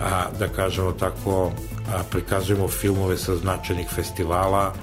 [0.00, 1.52] a, da kažemo tako,
[1.94, 4.74] a, prikazujemo filmove sa značajnih festivala,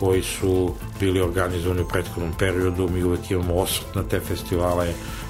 [0.00, 4.88] koji su bili organizovani u prethodnom periodu, mi uvek imamo osvrt na te festivale,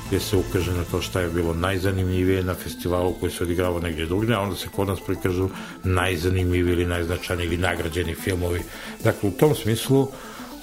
[0.08, 4.06] gde se ukaže na to šta je bilo najzanimljivije na festivalu koji se odigrava negdje
[4.06, 5.48] drugdje, a onda se kod nas prikažu
[5.84, 8.62] najzanimljiviji ili najznačajniji ili nagrađeni filmovi.
[9.04, 10.08] Dakle, u tom smislu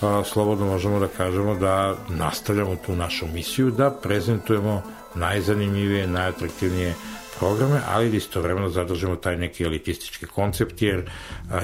[0.01, 4.81] a, slobodno možemo da kažemo da nastavljamo tu našu misiju, da prezentujemo
[5.15, 6.95] najzanimljivije, najatraktivnije
[7.39, 11.09] programe, ali da istovremeno zadržimo taj neki elitistički koncept, jer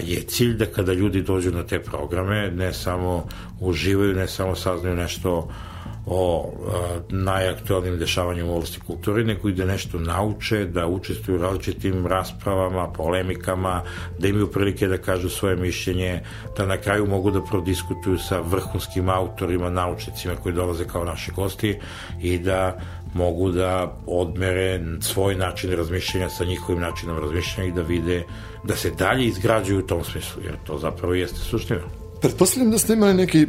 [0.03, 3.27] je cilj da kada ljudi dođu na te programe, ne samo
[3.59, 5.49] uživaju, ne samo saznaju nešto
[6.05, 11.41] o a, najaktualnim dešavanjima u oblasti kulture, nego i da nešto nauče, da učestvuju u
[11.41, 13.81] različitim raspravama, polemikama,
[14.19, 16.21] da imaju prilike da kažu svoje mišljenje,
[16.57, 21.79] da na kraju mogu da prodiskutuju sa vrhunskim autorima, naučnicima koji dolaze kao naši gosti
[22.21, 22.77] i da
[23.13, 28.23] mogu da odmere svoj način razmišljanja sa njihovim načinom razmišljanja i da vide
[28.63, 32.04] da se dalje izgrađuju u tom smislu, jer to zapravo jeste suština.
[32.21, 33.47] Pretpostavljam da ste imali neki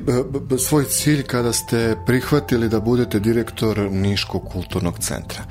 [0.58, 5.44] svoj cilj kada ste prihvatili da budete direktor Niškog kulturnog centra.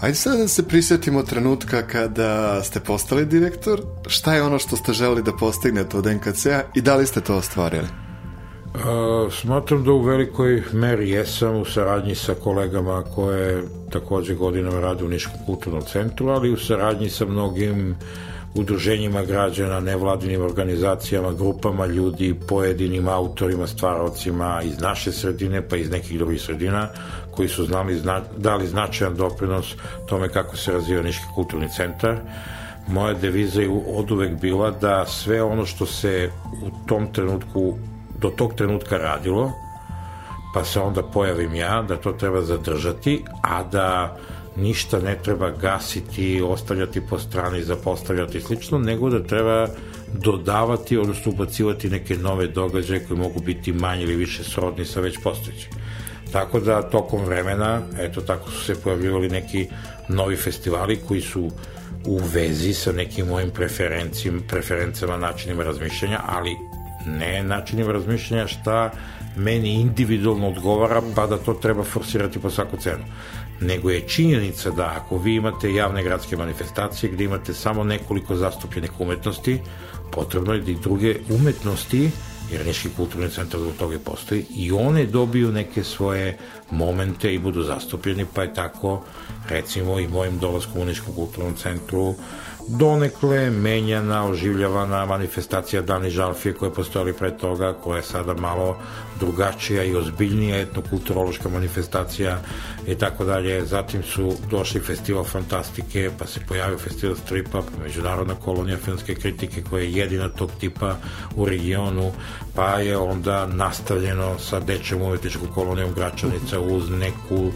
[0.00, 4.92] Ajde sad da se prisjetimo trenutka kada ste postali direktor, šta je ono što ste
[4.92, 7.86] želi da postignete od NKC-a i da li ste to ostvarili?
[8.74, 15.04] A, smatram da u velikoj meri jesam u saradnji sa kolegama koje takođe godinama rade
[15.04, 17.96] u Niškom kulturnom centru, ali u saradnji sa mnogim
[18.54, 26.18] udruženjima građana, nevladinim organizacijama, grupama ljudi, pojedinim autorima, stvaravcima iz naše sredine pa iz nekih
[26.18, 26.88] drugih sredina
[27.30, 29.74] koji su znali, zna, dali značajan doprinos
[30.08, 32.16] tome kako se razvija Niški kulturni centar.
[32.88, 36.30] Moja deviza je od uvek bila da sve ono što se
[36.62, 37.74] u tom trenutku
[38.18, 39.52] do tog trenutka radilo,
[40.54, 44.16] pa se onda pojavim ja, da to treba zadržati, a da
[44.60, 49.68] ništa ne treba gasiti, ostavljati po strani, zapostavljati slično, nego da treba
[50.14, 55.18] dodavati, odnosno ubacivati neke nove događaje koji mogu biti manje ili više srodni sa već
[55.22, 55.70] postojećim.
[56.32, 59.66] Tako da tokom vremena, eto tako su se pojavljivali neki
[60.08, 61.50] novi festivali koji su
[62.06, 63.50] u vezi sa nekim mojim
[64.48, 66.56] preferencama, načinima razmišljanja, ali
[67.06, 68.90] ne načinima razmišljanja šta
[69.36, 73.04] meni individualno odgovara pa da to treba forsirati po svaku cenu
[73.60, 79.00] nego je činjenica da ako vi imate javne gradske manifestacije gde imate samo nekoliko zastupljenih
[79.00, 79.58] umetnosti,
[80.12, 82.10] potrebno je da i druge umetnosti
[82.52, 86.38] jer Niški kulturni centar zbog toga postoji i one dobiju neke svoje
[86.70, 89.02] momente i budu zastupljeni, pa je tako
[89.48, 92.14] recimo i mojim dolaskom u Niškom kulturnom centru
[92.68, 98.76] donekle menjana, oživljavana manifestacija Dani Žalfije koja je postojali pre toga, koja je sada malo
[99.20, 102.38] drugačija i ozbiljnija etnokulturološka manifestacija
[102.86, 103.64] i tako dalje.
[103.66, 109.62] Zatim su došli festival fantastike, pa se pojavio festival stripa, pa međunarodna kolonija filmske kritike
[109.70, 110.96] koja je jedina tog tipa
[111.36, 112.12] u regionu,
[112.54, 117.52] pa je onda nastavljeno sa dečjem umetničkom kolonijom Gračanica uz neku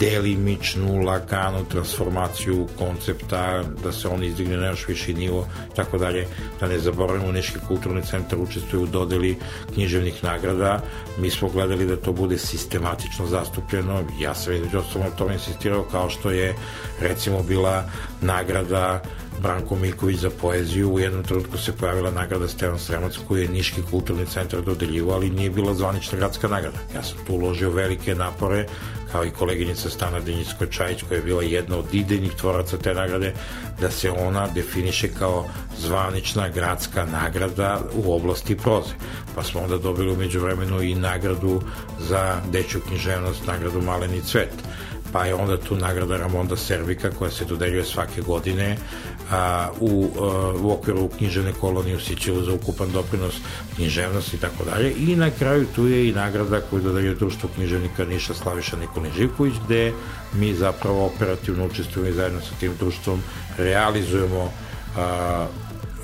[0.00, 6.26] delimičnu, laganu transformaciju koncepta, da se on izdigne na još viši nivo, tako dalje,
[6.60, 9.36] da ne zaboravimo, Niški kulturni centar učestvuje u dodeli
[9.74, 10.80] književnih nagrada,
[11.18, 15.82] mi smo gledali da to bude sistematično zastupljeno, ja sam između ostalom na tome insistirao,
[15.82, 16.54] kao što je
[17.00, 17.84] recimo bila
[18.20, 19.02] nagrada
[19.42, 23.82] Branko Milković za poeziju, u jednom trenutku se pojavila nagrada Stevan Sremac koju je Niški
[23.90, 26.78] kulturni centar dodeljivo, ali nije bila zvanična gradska nagrada.
[26.94, 28.66] Ja sam tu uložio velike napore
[29.12, 33.32] kao i koleginica Stana Denjicko-Čajić koja je bila jedna od idejnih tvoraca te nagrade,
[33.80, 35.46] da se ona definiše kao
[35.78, 38.94] zvanična gradska nagrada u oblasti proze.
[39.34, 41.62] Pa smo onda dobili umeđu vremenu i nagradu
[41.98, 44.52] za dečju književnost, nagradu Maleni cvet
[45.12, 48.76] pa je onda tu nagrada Ramonda Servika koja se dodeljuje svake godine
[49.30, 53.34] a, u, a, u okviru književne kolonije u Sićevu za ukupan doprinos
[53.76, 58.04] književnosti i tako dalje i na kraju tu je i nagrada koju dodeljuje društvo književnika
[58.04, 59.92] Niša Slaviša Nikolin Živković gde
[60.34, 63.22] mi zapravo operativno učestvujemo i zajedno sa tim društvom
[63.58, 64.50] realizujemo
[64.96, 65.00] a,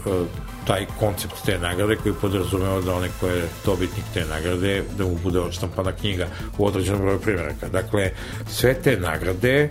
[0.06, 0.24] a,
[0.66, 5.18] taj koncept te nagrade koji podrazumeva da one koje je dobitnik te nagrade da mu
[5.22, 6.26] bude odštampana knjiga
[6.58, 7.68] u određenom broju primjeraka.
[7.68, 8.10] Dakle,
[8.48, 9.68] sve te nagrade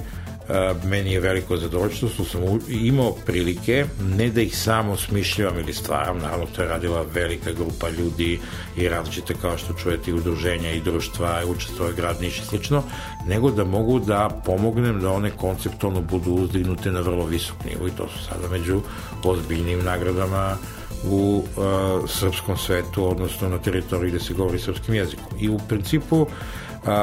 [0.83, 3.85] meni je veliko zadovoljstvo što sam imao prilike
[4.17, 8.39] ne da ih samo smišljavam ili stvaram, naravno to je radila velika grupa ljudi
[8.77, 12.83] i različite kao što čujete i udruženja i društva, učestvove grad Niš i slično,
[13.27, 17.91] nego da mogu da pomognem da one konceptualno budu uzdignute na vrlo visok nivo i
[17.91, 18.81] to su sada među
[19.23, 20.57] ozbiljnim nagradama
[21.03, 25.25] u uh, srpskom svetu, odnosno na teritoriji gde se govori srpskim jezikom.
[25.39, 26.27] I u principu uh,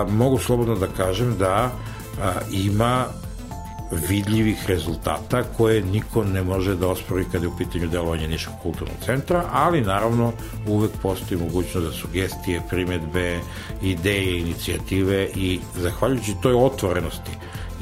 [0.09, 1.70] mogu slobodno da kažem da
[2.53, 3.07] ima
[3.91, 8.97] vidljivih rezultata koje niko ne može da ospori kada je u pitanju delovanja Niškog kulturnog
[9.05, 10.32] centra, ali naravno
[10.66, 13.41] uvek postoji mogućnost da sugestije, primetbe,
[13.82, 17.30] ideje, inicijative i zahvaljujući toj otvorenosti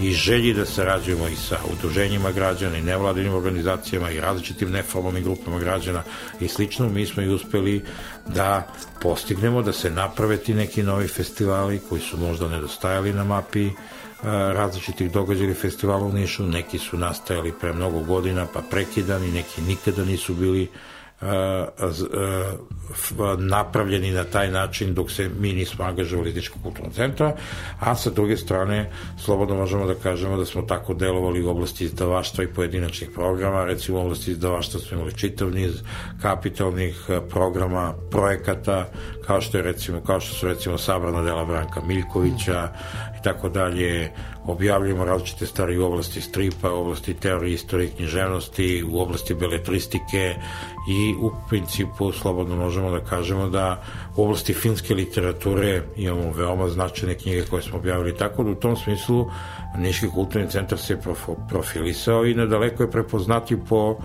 [0.01, 5.59] i želji da sarađujemo i sa udruženjima građana i nevladinim organizacijama i različitim neformalnim grupama
[5.59, 6.03] građana
[6.41, 7.85] i slično, mi smo i uspeli
[8.27, 8.67] da
[9.03, 13.71] postignemo da se naprave ti neki novi festivali koji su možda nedostajali na mapi
[14.23, 20.05] različitih događaja festivala u Nišu, neki su nastajali pre mnogo godina pa prekidani, neki nikada
[20.05, 20.69] nisu bili
[23.39, 27.33] napravljeni na taj način dok se mi nismo angažovali Ničkog kulturnog centra,
[27.81, 28.91] a sa druge strane
[29.25, 33.99] slobodno možemo da kažemo da smo tako delovali u oblasti izdavaštva i pojedinačnih programa, recimo
[33.99, 35.83] u oblasti izdavaštva smo imali čitav niz
[36.23, 38.89] kapitalnih programa, projekata,
[39.27, 42.69] kao što je recimo, kao što su recimo sabrana dela Branka Miljkovića
[43.27, 44.11] tako dalje,
[44.45, 50.35] objavljujemo različite stvari u oblasti stripa, u oblasti teorije, istorije književnosti, u oblasti beletristike
[50.89, 53.83] i u principu slobodno možemo da kažemo da
[54.17, 58.77] u oblasti filmske literature imamo veoma značajne knjige koje smo objavili tako da u tom
[58.77, 59.27] smislu
[59.79, 60.99] Niški kulturni centar se
[61.49, 63.97] profilisao i nadaleko je prepoznati po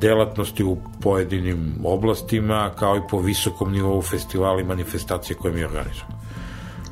[0.00, 6.27] delatnosti u pojedinim oblastima kao i po visokom nivou festivala i manifestacije koje mi organizujemo.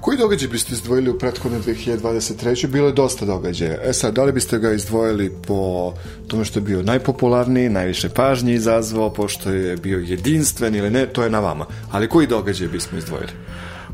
[0.01, 2.67] Koji događaj biste izdvojili u prethodne 2023.
[2.67, 3.79] Bilo je dosta događaja.
[3.83, 5.93] E sad, da li biste ga izdvojili po
[6.29, 11.23] tome što je bio najpopularniji, najviše pažnje izazvao, pošto je bio jedinstven ili ne, to
[11.23, 11.67] je na vama.
[11.91, 13.33] Ali koji događaj bismo izdvojili?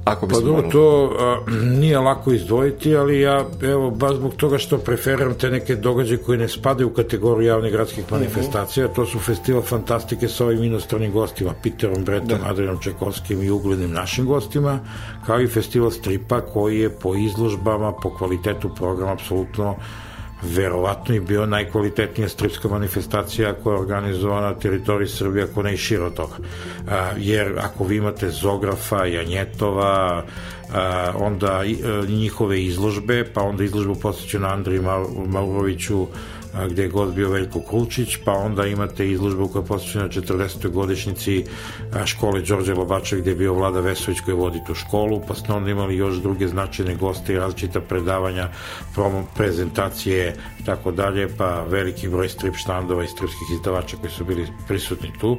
[0.04, 4.78] Ako pa dobro, to a, nije lako izdvojiti, ali ja, evo, baš zbog toga što
[4.78, 8.14] preferiram te neke događaje koji ne spadaju u kategoriju javnih gradskih mhm.
[8.14, 12.50] manifestacija, to su festival fantastike sa ovim inostranim gostima, Peterom Bretom, da.
[12.50, 14.78] Adrianom Čekovskim i uglednim našim gostima,
[15.26, 19.76] kao i festival stripa koji je po izložbama, po kvalitetu programa apsolutno
[20.42, 25.76] verovatno i bio najkvalitetnija stripska manifestacija koja je organizovana na teritoriji Srbije, ako ne i
[25.76, 26.34] širo toga.
[26.90, 30.24] A, jer ako vi imate Zografa, Janjetova,
[30.74, 34.82] a, onda a, e, njihove izložbe, pa onda izložbu posjećenu Andriju
[35.26, 36.06] Mauroviću,
[36.70, 40.68] gde je god bio Veljko Kulčić, pa onda imate izložbu koja je posvećena 40.
[40.68, 41.44] godišnjici
[42.04, 45.70] škole Đorđe Lobača gde je bio Vlada Vesović koji vodi tu školu, pa ste onda
[45.70, 48.48] imali još druge značajne goste i različita predavanja,
[48.94, 54.24] promo, prezentacije i tako dalje, pa veliki broj strip štandova i stripskih izdavača koji su
[54.24, 55.38] bili prisutni tu,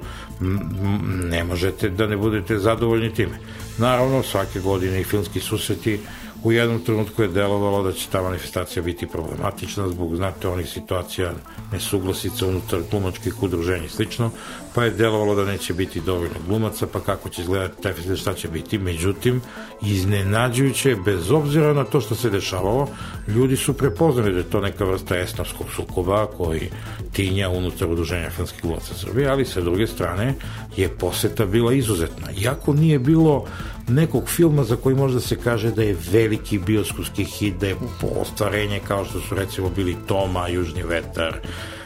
[1.30, 3.40] ne možete da ne budete zadovoljni time.
[3.78, 6.00] Naravno, svake godine i filmski susreti
[6.44, 11.34] u jednom trenutku je delovalo da će ta manifestacija biti problematična zbog, znate, onih situacija
[11.72, 14.32] nesuglasica unutar glumačkih udruženja i slično,
[14.76, 18.34] pa je delovalo da neće biti dovoljno glumaca, pa kako će izgledati taj festival, šta
[18.34, 18.78] će biti.
[18.78, 19.42] Međutim,
[19.82, 22.88] iznenađujuće, bez obzira na to što se dešavalo,
[23.28, 26.70] ljudi su prepoznali da je to neka vrsta esnavskog sukoba koji
[27.12, 30.36] tinja unutar udruženja filmskih glumaca Srbije, ali sa druge strane
[30.78, 32.28] je poseta bila izuzetna.
[32.42, 33.46] Iako nije bilo
[33.88, 37.76] nekog filma za koji možda se kaže da je veliki bioskopski hit, da je
[38.22, 41.40] ostvarenje kao što su recimo bili Toma, Južni vetar,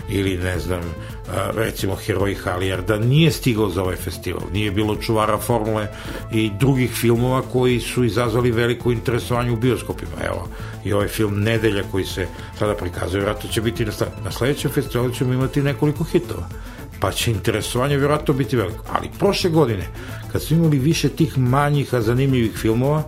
[0.09, 0.81] ili ne znam,
[1.53, 4.41] recimo Heroji Halijar, da nije stigao za ovaj festival.
[4.53, 5.87] Nije bilo čuvara formule
[6.31, 10.23] i drugih filmova koji su izazvali veliko interesovanje u bioskopima.
[10.25, 10.47] Evo,
[10.85, 12.27] i ovaj film Nedelja koji se
[12.59, 13.91] sada prikazuje, vjerojatno će biti na,
[14.23, 16.49] na sledećem festivalu ćemo imati nekoliko hitova
[16.99, 18.83] pa će interesovanje vjerojatno biti veliko.
[18.91, 19.87] Ali prošle godine,
[20.31, 23.03] kad smo imali više tih manjih, a zanimljivih filmova,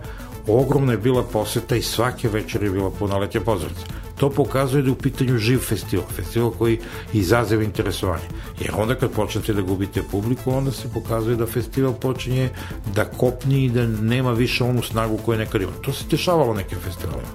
[0.46, 3.86] ogromna je bila poseta i svake večer je bila punoletja pozornica.
[4.20, 6.78] To pokazuje da je u pitanju živ festival, festival koji
[7.12, 8.24] izazeva interesovanje.
[8.60, 12.48] Jer onda kad počnete da gubite publiku, onda se pokazuje da festival počinje
[12.94, 15.72] da kopni i da nema više onu snagu koju nekad ima.
[15.82, 17.28] To se dešavalo nekim festivalima.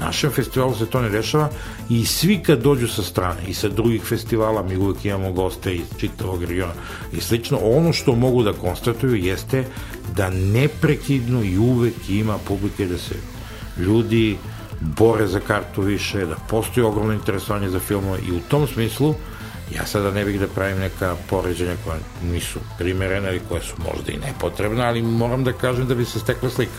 [0.00, 1.48] Našem festivalu se to ne dešava
[1.88, 5.86] i svi kad dođu sa strane i sa drugih festivala, mi uvek imamo goste iz
[5.98, 6.72] čitavog regiona
[7.12, 9.64] i slično, ono što mogu da konstatuju jeste
[10.16, 13.14] da neprekidno i uvek ima publike da se
[13.78, 14.38] ljudi
[14.80, 19.14] bore za kartu više, da postoji ogromno interesovanje za filmove i u tom smislu
[19.74, 24.12] ja sada ne bih da pravim neka poređenja koja nisu primerena ili koje su možda
[24.12, 26.72] i nepotrebna, ali moram da kažem da bi se stekla slika.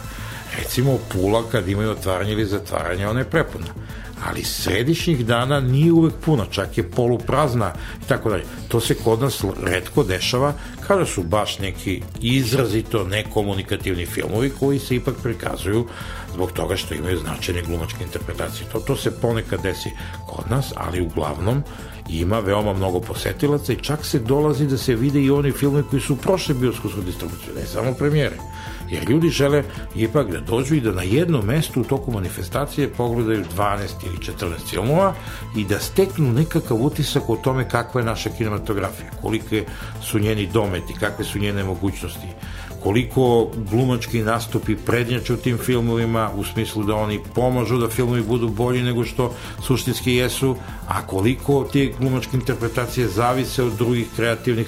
[0.58, 3.66] Recimo Pula kad imaju otvaranje ili zatvaranje, ona je prepuna.
[4.26, 7.74] ali središnjih dana nije uvek puno, čak je poluprazna
[8.06, 8.44] i tako dalje.
[8.68, 10.54] To se kod nas redko dešava
[10.88, 15.88] kada su baš neki izrazito nekomunikativni filmovi koji se ipak prikazuju
[16.34, 18.70] zbog toga što imaju značajne glumačke interpretacije.
[18.72, 19.90] To, to se ponekad desi
[20.28, 21.64] kod nas, ali uglavnom
[22.10, 26.02] ima veoma mnogo posetilaca i čak se dolazi da se vide i oni filmi koji
[26.02, 28.38] su prošle bioskopsku distribuciju, ne samo premijere.
[28.92, 29.64] Jer ljudi žele
[29.96, 34.70] ipak da dođu i da na jednom mestu u toku manifestacije pogledaju 12 ili 14
[34.70, 35.14] filmova
[35.58, 39.66] i da steknu nekakav utisak o tome kakva je naša kinematografija, kolike
[40.02, 42.28] su njeni dometi, kakve su njene mogućnosti,
[42.84, 48.50] koliko glumački nastupi prednjače u tim filmovima u smislu da oni pomažu da filmovi budu
[48.50, 49.34] bolji nego što
[49.64, 50.56] suštinski jesu,
[50.88, 54.68] a koliko te glumačke interpretacije zavise od drugih kreativnih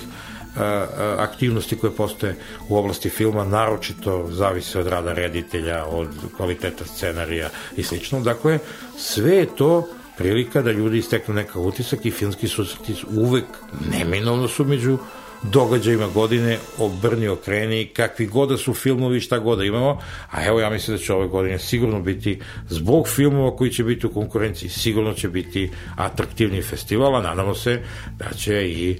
[1.17, 2.35] aktivnosti koje postoje
[2.69, 8.19] u oblasti filma, naročito zavise od rada reditelja, od kvaliteta scenarija i slično.
[8.19, 8.59] Dakle,
[8.97, 9.87] sve je to
[10.17, 13.45] prilika da ljudi isteknu neka utisak i filmski susreti uvek
[13.91, 14.97] neminovno su među
[15.43, 19.99] događajima godine obrni okreni, kakvi god da su filmovi, šta god da imamo,
[20.31, 22.39] a evo ja mislim da će ove godine sigurno biti
[22.69, 27.81] zbog filmova koji će biti u konkurenciji, sigurno će biti atraktivni festival, a nadamo se
[28.17, 28.99] da će i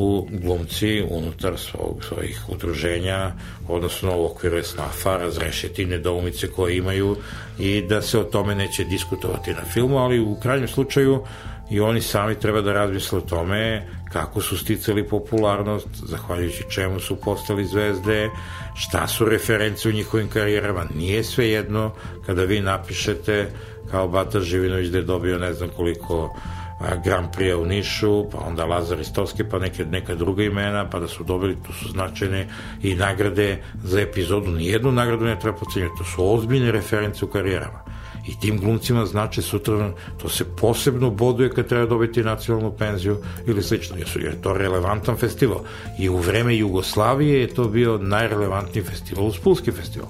[0.00, 3.32] u glumci unutar svog, svojih udruženja,
[3.68, 7.16] odnosno u okviru snafa, razrešiti nedoumice koje imaju
[7.58, 11.24] i da se o tome neće diskutovati na filmu, ali u krajnjem slučaju
[11.70, 17.16] i oni sami treba da razmisle o tome kako su sticali popularnost, zahvaljujući čemu su
[17.16, 18.30] postali zvezde,
[18.74, 20.86] šta su reference u njihovim karijerama.
[20.94, 21.92] Nije sve jedno
[22.26, 23.50] kada vi napišete
[23.90, 26.36] kao Bata Živinović da je dobio ne znam koliko
[27.04, 31.08] Grand Prix u Nišu, pa onda Lazar Istovski, pa neke, neka druga imena, pa da
[31.08, 32.48] su dobili, tu su značajne
[32.82, 34.50] i nagrade za epizodu.
[34.50, 37.88] Nijednu nagradu ne treba pocenjati, to su ozbiljne reference u karijerama.
[38.28, 43.16] I tim glumcima znači sutra to se posebno boduje kad treba dobiti nacionalnu penziju
[43.46, 45.60] ili slično, jer, jer je to relevantan festival.
[45.98, 50.08] I u vreme Jugoslavije je to bio najrelevantniji festival, Uspulski festival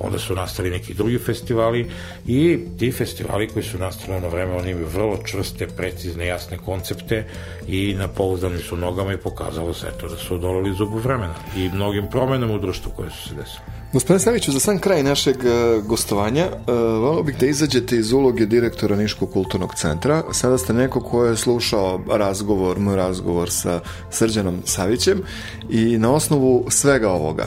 [0.00, 1.90] onda su nastali neki drugi festivali
[2.26, 7.24] i ti festivali koji su nastali na vreme, oni imaju vrlo čvrste, precizne, jasne koncepte
[7.68, 11.68] i na pouzdanim su nogama i pokazalo se to da su odolili zubu vremena i
[11.68, 13.76] mnogim promenama u društvu koje su se desile.
[13.92, 18.46] Gospodine Saviću, za sam kraj našeg uh, gostovanja, uh, volio bih da izađete iz uloge
[18.46, 20.22] direktora Niškog kulturnog centra.
[20.32, 23.80] Sada ste neko ko je slušao razgovor, moj razgovor sa
[24.10, 25.22] Srđanom Savićem
[25.70, 27.46] i na osnovu svega ovoga,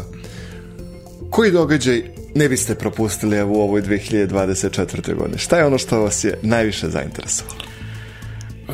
[1.30, 5.16] koji događaj ne biste propustili u ovoj 2024.
[5.16, 5.38] godine?
[5.38, 7.70] Šta je ono što vas je najviše zainteresovalo?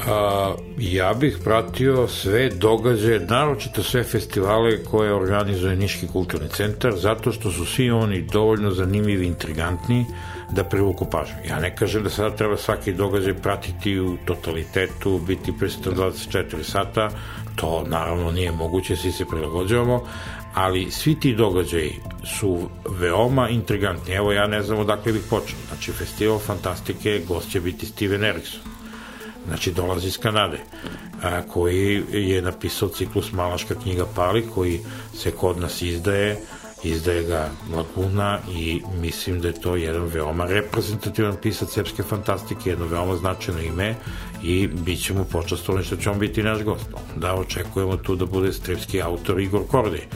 [0.07, 7.31] A, ja bih pratio sve događaje, naročito sve festivale koje organizuje Niški kulturni centar, zato
[7.31, 10.05] što su svi oni dovoljno zanimljivi intrigantni
[10.51, 11.35] da privuku pažnju.
[11.49, 17.09] Ja ne kažem da sada treba svaki događaj pratiti u totalitetu, biti prisutan 24 sata,
[17.55, 20.03] to naravno nije moguće, svi se prilagođavamo,
[20.55, 21.93] ali svi ti događaji
[22.39, 24.13] su veoma intrigantni.
[24.13, 25.57] Evo ja ne znam odakle bih počeo.
[25.67, 28.61] Znači, festival fantastike, gost će biti Steven Erikson.
[29.47, 30.59] Znači, dolazi iz Kanade,
[31.23, 34.79] a, koji je napisao ciklus Malaška knjiga Pali, koji
[35.13, 36.37] se kod nas izdaje,
[36.83, 42.85] izdaje ga Laguna i mislim da je to jedan veoma reprezentativan pisac srpske fantastike, jedno
[42.85, 43.95] veoma značajno ime
[44.43, 46.85] i bit ćemo počastovani što će on biti naš gost.
[47.15, 50.07] Da očekujemo tu da bude stripski autor Igor Kordej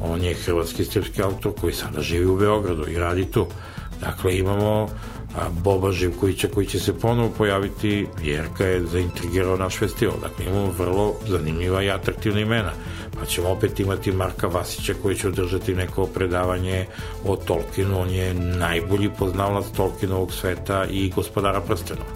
[0.00, 3.46] On je hrvatski stripski autor koji sada živi u Beogradu i radi tu.
[4.00, 4.88] Dakle, imamo
[5.50, 10.14] Boba Živkovića koji će se ponovo pojaviti, Jerka je zaintrigirao naš festival.
[10.22, 12.72] Dakle, imamo vrlo zanimljiva i atraktivna imena.
[13.18, 16.86] Pa ćemo opet imati Marka Vasića koji će održati neko predavanje
[17.24, 18.00] o Tolkienu.
[18.00, 22.10] On je najbolji poznavalac Tolkienovog sveta i gospodara prstenova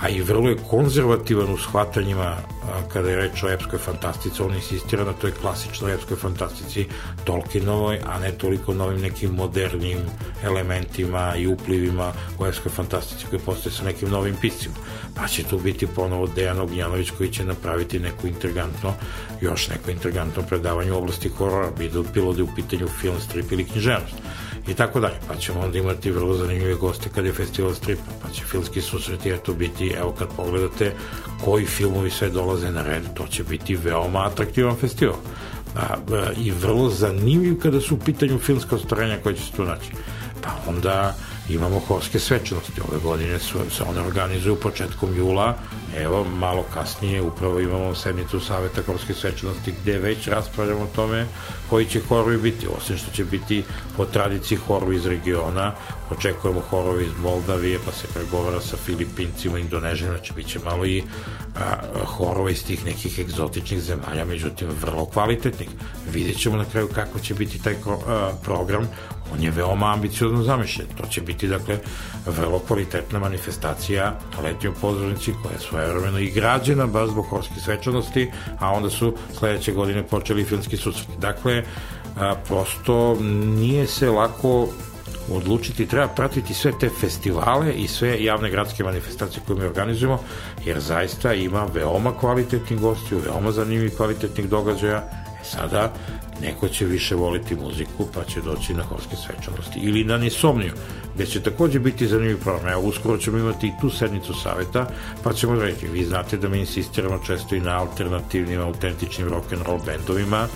[0.00, 2.36] a i vrlo je konzervativan u shvatanjima
[2.92, 6.86] kada je reč o epskoj fantastici, on insistira na toj klasičnoj epskoj fantastici
[7.24, 9.98] Tolkienovoj, a ne toliko novim nekim modernim
[10.42, 14.74] elementima i uplivima u epskoj fantastici koji postoje sa nekim novim piscima.
[15.14, 18.94] Pa će tu biti ponovo Dejan Ognjanović koji će napraviti neko intrigantno,
[19.40, 21.70] još neko intrigantno predavanje u oblasti horora,
[22.14, 24.14] bilo da je u pitanju film, strip ili književnost
[24.68, 25.14] i tako dalje.
[25.28, 29.30] Pa ćemo onda imati vrlo zanimljive goste kad je festival stripa, pa će filmski susreti
[29.30, 30.92] eto biti, evo kad pogledate
[31.44, 35.16] koji filmovi sve dolaze na red, to će biti veoma atraktivan festival.
[35.76, 39.64] A, a, I vrlo zanimljiv kada su u pitanju filmska ostvarenja koje će se tu
[39.64, 39.90] naći.
[40.42, 41.14] Pa onda
[41.48, 42.80] imamo horske svečanosti.
[42.90, 45.54] Ove godine su, se one organizuju početkom jula,
[45.96, 51.26] evo, malo kasnije upravo imamo sednicu Saveta horske svečanosti gde već raspravljamo o tome
[51.70, 53.64] koji će horovi biti, osim što će biti
[53.96, 55.72] po tradiciji horovi iz regiona,
[56.10, 61.02] očekujemo horovi iz Moldavije, pa se pregovara sa Filipincima, Indonežima, će bit će malo i
[61.56, 65.68] a, horova iz tih nekih egzotičnih zemalja, međutim vrlo kvalitetnih.
[66.12, 68.88] Vidjet ćemo na kraju kako će biti taj a, program,
[69.32, 70.88] on je veoma ambiciozno zamišljen.
[70.96, 71.78] To će biti, dakle,
[72.26, 78.72] vrlo kvalitetna manifestacija letnjoj pozornici koja je svojevremeno i građena baš zbog horskih svečanosti, a
[78.72, 81.18] onda su sledeće godine počeli filmski susreti.
[81.18, 81.62] Dakle,
[82.16, 83.16] a, prosto
[83.56, 84.68] nije se lako
[85.32, 90.18] odlučiti, treba pratiti sve te festivale i sve javne gradske manifestacije koje mi organizujemo,
[90.64, 94.98] jer zaista ima veoma kvalitetnih gostiju, veoma zanimljivih kvalitetnih događaja.
[95.40, 95.92] E sada,
[96.42, 99.80] neko će više voliti muziku, pa će doći na horske svečanosti.
[99.80, 100.72] Ili na Nisomniju,
[101.14, 102.72] gde će takođe biti zanimljiv program.
[102.72, 104.88] Evo, uskoro ćemo imati i tu sednicu saveta,
[105.22, 110.46] pa ćemo reći, vi znate da mi insistiramo često i na alternativnim, autentičnim rock'n'roll bendovima,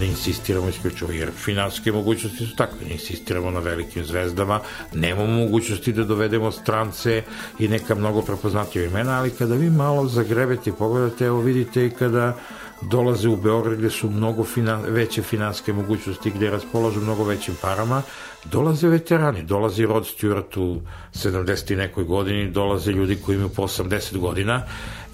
[0.00, 4.60] ne insistiramo isključivo, jer finanske mogućnosti su takve, ne insistiramo na velikim zvezdama,
[4.94, 7.22] nemamo mogućnosti da dovedemo strance
[7.58, 11.90] i neka mnogo prepoznatljiva imena, ali kada vi malo zagrebete i pogledate, evo vidite i
[11.90, 12.36] kada
[12.82, 18.02] dolaze u Beograd gde su mnogo finan, veće finanske mogućnosti, gde raspolažu mnogo većim parama,
[18.44, 20.80] dolaze veterani, dolazi Rod Stewart u
[21.14, 21.76] 70.
[21.76, 24.62] nekoj godini, dolaze ljudi koji imaju po 80 godina,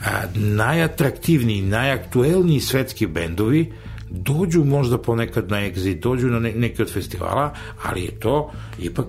[0.05, 3.73] a, najatraktivniji, najaktuelniji svetski bendovi,
[4.11, 9.07] dođu možda ponekad na exit, dođu na ne, neke od festivala, ali je to ipak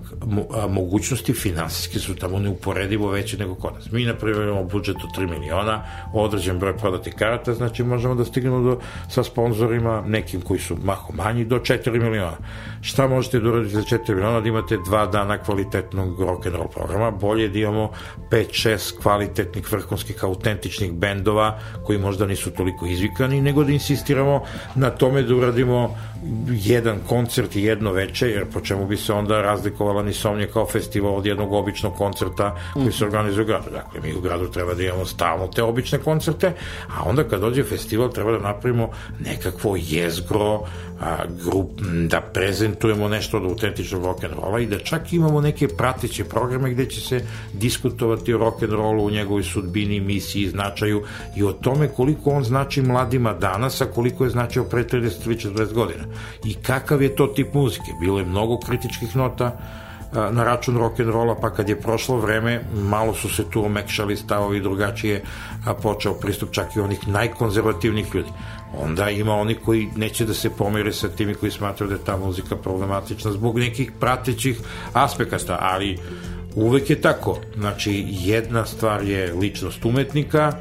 [0.68, 3.90] mogućnosti finansijske su tamo neuporedivo veće nego kod nas.
[3.90, 8.24] Mi, na primjer, imamo budžet od 3 miliona, određen broj prodati karata, znači možemo da
[8.24, 12.36] stignemo do, sa sponzorima, nekim koji su maho manji, do 4 miliona.
[12.80, 14.40] Šta možete da uradite za 4 miliona?
[14.40, 17.90] Da imate dva dana kvalitetnog rock'n'roll programa, bolje da imamo
[18.30, 24.42] 5-6 kvalitetnih, vrhunskih, autentičnih bendova, koji možda nisu toliko izvikani, nego da insistiramo
[24.74, 25.96] na tome da uradimo
[26.48, 30.66] jedan koncert i jedno veče, jer po čemu bi se onda razlikovala ni somnje kao
[30.66, 33.70] festival od jednog običnog koncerta koji se organizuje u gradu.
[33.70, 36.52] Dakle, mi u gradu treba da imamo stalno te obične koncerte,
[36.96, 38.90] a onda kad dođe festival treba da napravimo
[39.20, 40.60] nekakvo jezgro,
[41.00, 46.70] a, grup, da prezentujemo nešto od autentičnog rock'n'rolla i da čak imamo neke prateće programe
[46.70, 51.02] gde će se diskutovati o rock'n'rollu, u njegovoj sudbini, misiji, značaju
[51.36, 55.36] i o tome koliko on znači mladima danas, a koliko je značio pre 30 ili
[55.36, 56.04] 40 godina.
[56.44, 57.92] I kakav je to tip muzike?
[58.00, 59.58] Bilo je mnogo kritičkih nota
[60.12, 65.22] na račun rock'n'rolla, pa kad je prošlo vreme, malo su se tu omekšali stavovi drugačije,
[65.66, 68.30] a počeo pristup čak i onih najkonzervativnih ljudi.
[68.76, 72.16] Onda ima oni koji neće da se pomere sa timi koji smatraju da je ta
[72.16, 74.60] muzika problematična zbog nekih pratećih
[74.92, 75.98] aspekata, ali
[76.54, 77.38] uvek je tako.
[77.56, 80.52] Znači, jedna stvar je ličnost umetnika,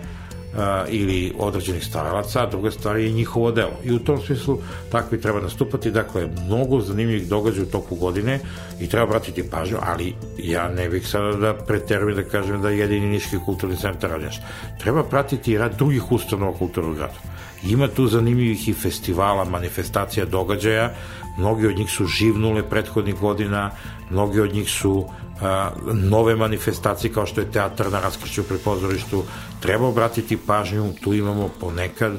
[0.90, 3.80] ili određenih stvaralaca, a druga stvar je njihovo delo.
[3.84, 4.58] I u tom smislu
[4.92, 5.92] tako i treba nastupati.
[5.92, 8.40] Dakle, mnogo zanimljivih događaja u toku godine
[8.80, 12.80] i treba vratiti pažnju, ali ja ne bih sada da preterujem da kažem da je
[12.80, 14.44] jedini Niški kulturni centar nešto.
[14.80, 17.35] Treba pratiti i rad drugih ustanova kulturnog grada.
[17.66, 20.94] Ima tu zanimljivih i festivala, manifestacija, događaja,
[21.38, 23.72] mnogi od njih su živnule prethodnih godina,
[24.10, 25.06] mnogi od njih su
[25.42, 29.24] a, nove manifestacije kao što je teatar na raskršću pri pozorištu,
[29.60, 32.14] treba obratiti pažnju, tu imamo ponekad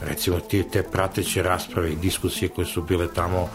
[0.00, 3.48] recimo te, te prateće rasprave i diskusije koje su bile tamo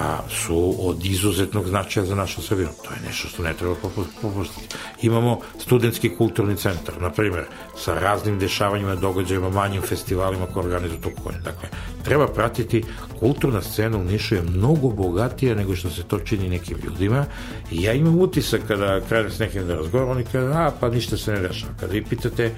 [0.00, 2.70] a, su od izuzetnog značaja za našu sredinu.
[2.84, 3.74] To je nešto što ne treba
[4.22, 4.76] popustiti.
[5.02, 7.44] Imamo studentski kulturni centar, na primjer,
[7.80, 11.38] sa raznim dešavanjima, događajima, manjim festivalima koje organizuju tog konja.
[11.38, 11.68] Dakle,
[12.04, 12.84] treba pratiti
[13.20, 17.24] kulturna scena u Nišu je mnogo bogatija nego što se to čini nekim ljudima
[17.70, 21.16] i ja imam utisak kada krenem s nekim da razgovaram, oni kada, a, pa ništa
[21.16, 21.72] se ne dešava.
[21.80, 22.50] Kada vi pitate,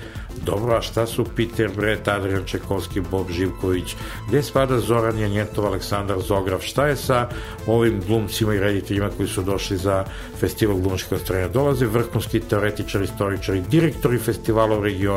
[0.44, 3.94] dobro, a šta su Peter Brett, Adrian Čekovski, Bob Živković,
[4.28, 7.28] gde spada Zoran Janjetov, Aleksandar Zograf, šta je sa
[7.66, 10.04] ovim glumcima i rediteljima koji su došli za
[10.40, 11.48] festival glumačkih ostrenja.
[11.48, 15.11] Dolaze vrhunski teoretičari, istoričari, direktori festivala u regionu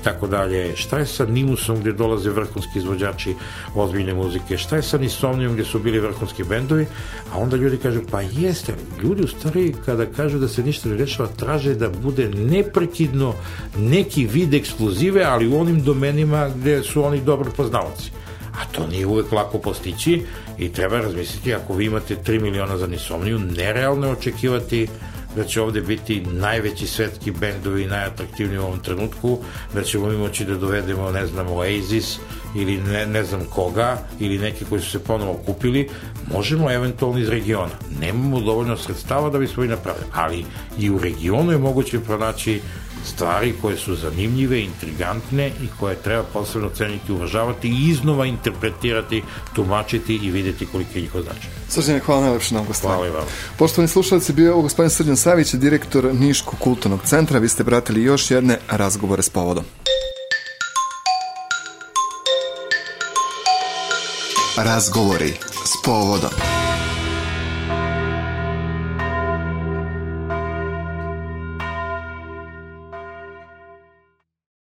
[0.00, 0.76] i tako dalje.
[0.76, 3.34] Šta je sa Nimusom gde dolaze vrhunski izvođači
[3.74, 4.58] ozbiljne muzike?
[4.58, 6.86] Šta je sa Nisomnijom gde su bili vrhunski bendovi?
[7.32, 10.96] A onda ljudi kažu, pa jeste, ljudi u stvari kada kažu da se ništa ne
[10.96, 13.34] rešava, traže da bude neprekidno
[13.78, 18.10] neki vid ekskluzive, ali u onim domenima gde su oni dobro poznavaci
[18.58, 20.22] a to nije uvek lako postići
[20.58, 24.88] i treba razmisliti ako vi imate 3 miliona za nisomniju, nerealno je očekivati
[25.36, 29.38] da će ovde biti najveći svetski bendovi, najatraktivniji u ovom trenutku,
[29.74, 32.18] da ćemo moći da dovedemo, ne znam, Oasis
[32.56, 35.88] ili ne, ne znam koga, ili neke koji su se ponovo kupili,
[36.32, 37.72] možemo eventualno iz regiona.
[38.00, 40.44] Nemamo dovoljno sredstava da bismo i napravili, ali
[40.78, 42.60] i u regionu je moguće pronaći
[43.04, 49.22] stvari koje su zanimljive, intrigantne i koje treba posebno ceniti, uvažavati i iznova interpretirati,
[49.54, 51.50] tumačiti i videti koliki je njihov značaj.
[51.68, 52.98] Srđane, hvala najlepše na gostovanju.
[52.98, 53.26] Hvala i vam.
[53.58, 57.38] Poštovani slušalci, bio je ovo gospodin Srđan Savić, direktor Niškog kulturnog centra.
[57.38, 59.64] Vi ste pratili još jedne razgovore s povodom.
[64.56, 65.34] Razgovori
[65.64, 66.57] s povodom.